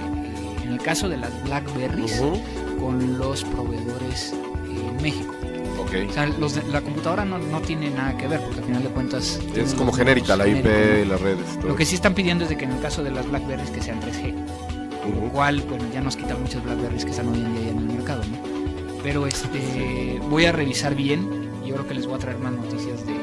[0.63, 2.41] en el caso de las Blackberries Ujú.
[2.79, 4.33] con los proveedores
[4.69, 5.33] en México.
[5.79, 6.09] Ok.
[6.09, 8.83] O sea, los de- la computadora no, no tiene nada que ver, porque al final
[8.83, 9.39] de cuentas...
[9.55, 11.11] Es como genérica la IP, genéricos, ¿no?
[11.11, 11.59] las redes.
[11.59, 11.67] todo.
[11.67, 13.81] Lo que sí están pidiendo es de que en el caso de las Blackberries que
[13.81, 15.25] sean 3G, Ujú.
[15.25, 17.85] lo cual bueno, ya nos quita muchas Blackberries que están hoy en día en el
[17.85, 18.44] mercado, ¿no?
[19.05, 21.29] Pero este, voy a revisar bien
[21.63, 23.13] y yo creo que les voy a traer más noticias de,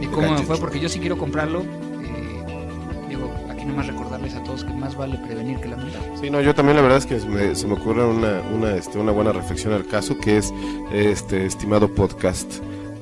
[0.00, 1.60] de cómo me fue, porque yo sí quiero comprarlo.
[1.60, 6.00] eh, digo, aquí nomás recordarles a todos que más vale prevenir que lamentar.
[6.18, 8.74] Sí, no, yo también la verdad es que se me, se me ocurre una, una,
[8.76, 10.54] este, una buena reflexión al caso, que es,
[10.90, 12.50] este, estimado podcast,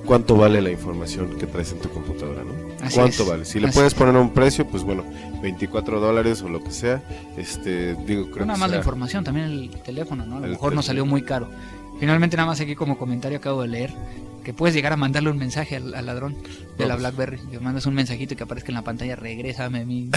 [0.04, 2.52] cuánto vale la información que traes en tu computadora, ¿no?
[2.84, 3.28] Así ¿Cuánto es.
[3.28, 3.44] vale?
[3.44, 3.98] Si le puedes es.
[3.98, 5.04] poner un precio, pues bueno,
[5.40, 7.00] 24 dólares o lo que sea,
[7.36, 10.36] este, digo, creo Nada que más la será- información, también el teléfono, ¿no?
[10.36, 10.82] A lo El mejor teléfono.
[10.82, 11.48] salió muy caro.
[12.00, 13.90] Finalmente, nada más aquí como comentario acabo de leer
[14.44, 16.36] que puedes llegar a mandarle un mensaje al, al ladrón
[16.78, 16.96] de la.
[16.96, 17.38] BlackBerry.
[17.50, 20.10] Le mandas un mensajito y que aparezca en la pantalla, regrésame a mí.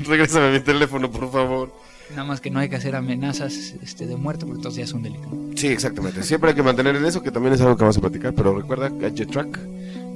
[0.00, 1.72] Regrésame mi teléfono, por favor.
[2.10, 4.92] nada más que no hay que hacer amenazas este, de muerte porque entonces ya es
[4.92, 5.28] un delito.
[5.54, 6.22] Sí, exactamente.
[6.22, 8.58] Siempre hay que mantener en eso, que también es algo que vamos a platicar, pero
[8.58, 9.58] recuerda Gadget Track.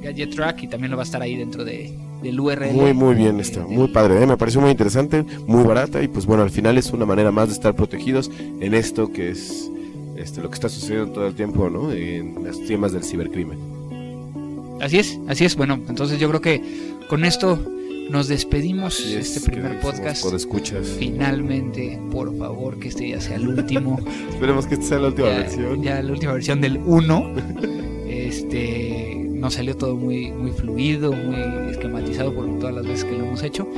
[0.03, 2.73] Gadget Track y también lo va a estar ahí dentro de, del URL.
[2.73, 4.27] Muy, muy bien está, muy padre, ¿eh?
[4.27, 7.49] me pareció muy interesante, muy barata y pues bueno, al final es una manera más
[7.49, 9.69] de estar protegidos en esto que es
[10.19, 11.93] este, lo que está sucediendo todo el tiempo, ¿no?
[11.93, 13.59] En los temas del cibercrimen.
[14.81, 15.57] Así es, así es.
[15.57, 16.63] Bueno, entonces yo creo que
[17.09, 17.59] con esto
[18.11, 20.23] nos despedimos Así de es, este primer podcast.
[20.23, 20.87] podescuchas.
[20.99, 23.99] Finalmente, por favor, que este ya sea el último.
[24.31, 25.83] Esperemos que esta sea la última ya, versión.
[25.83, 27.33] ya la última versión del 1.
[28.09, 33.25] Este nos salió todo muy, muy fluido, muy esquematizado por todas las veces que lo
[33.27, 33.69] hemos hecho.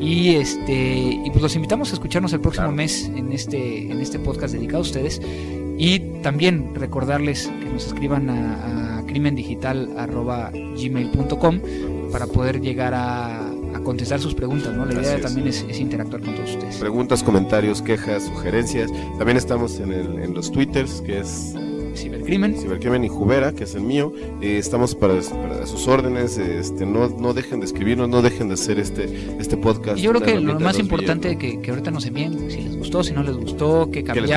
[0.00, 2.76] Y este y pues los invitamos a escucharnos el próximo Claro.
[2.76, 5.20] mes en este, en este podcast dedicado a ustedes.
[5.78, 11.60] Y también recordarles que nos escriban a, a crimendigital.gmail.com
[12.10, 14.74] para poder llegar a, a contestar sus preguntas.
[14.74, 14.84] ¿no?
[14.84, 15.22] La idea es.
[15.22, 16.76] también es, es interactuar con todos ustedes.
[16.76, 18.90] Preguntas, comentarios, quejas, sugerencias.
[19.18, 21.54] También estamos en, el, en los twitters, que es
[21.94, 22.56] Cibercrimen.
[22.56, 24.12] Cibercrimen y Jubera, que es el mío.
[24.40, 26.38] Eh, estamos para, para sus órdenes.
[26.38, 29.98] Este, no, no dejen de escribirnos, no dejen de hacer este, este podcast.
[29.98, 33.02] Y yo creo que lo más importante que, que ahorita nos envíen, si les gustó,
[33.02, 34.14] si no les gustó, qué ¿no?
[34.14, 34.30] ¿Qué les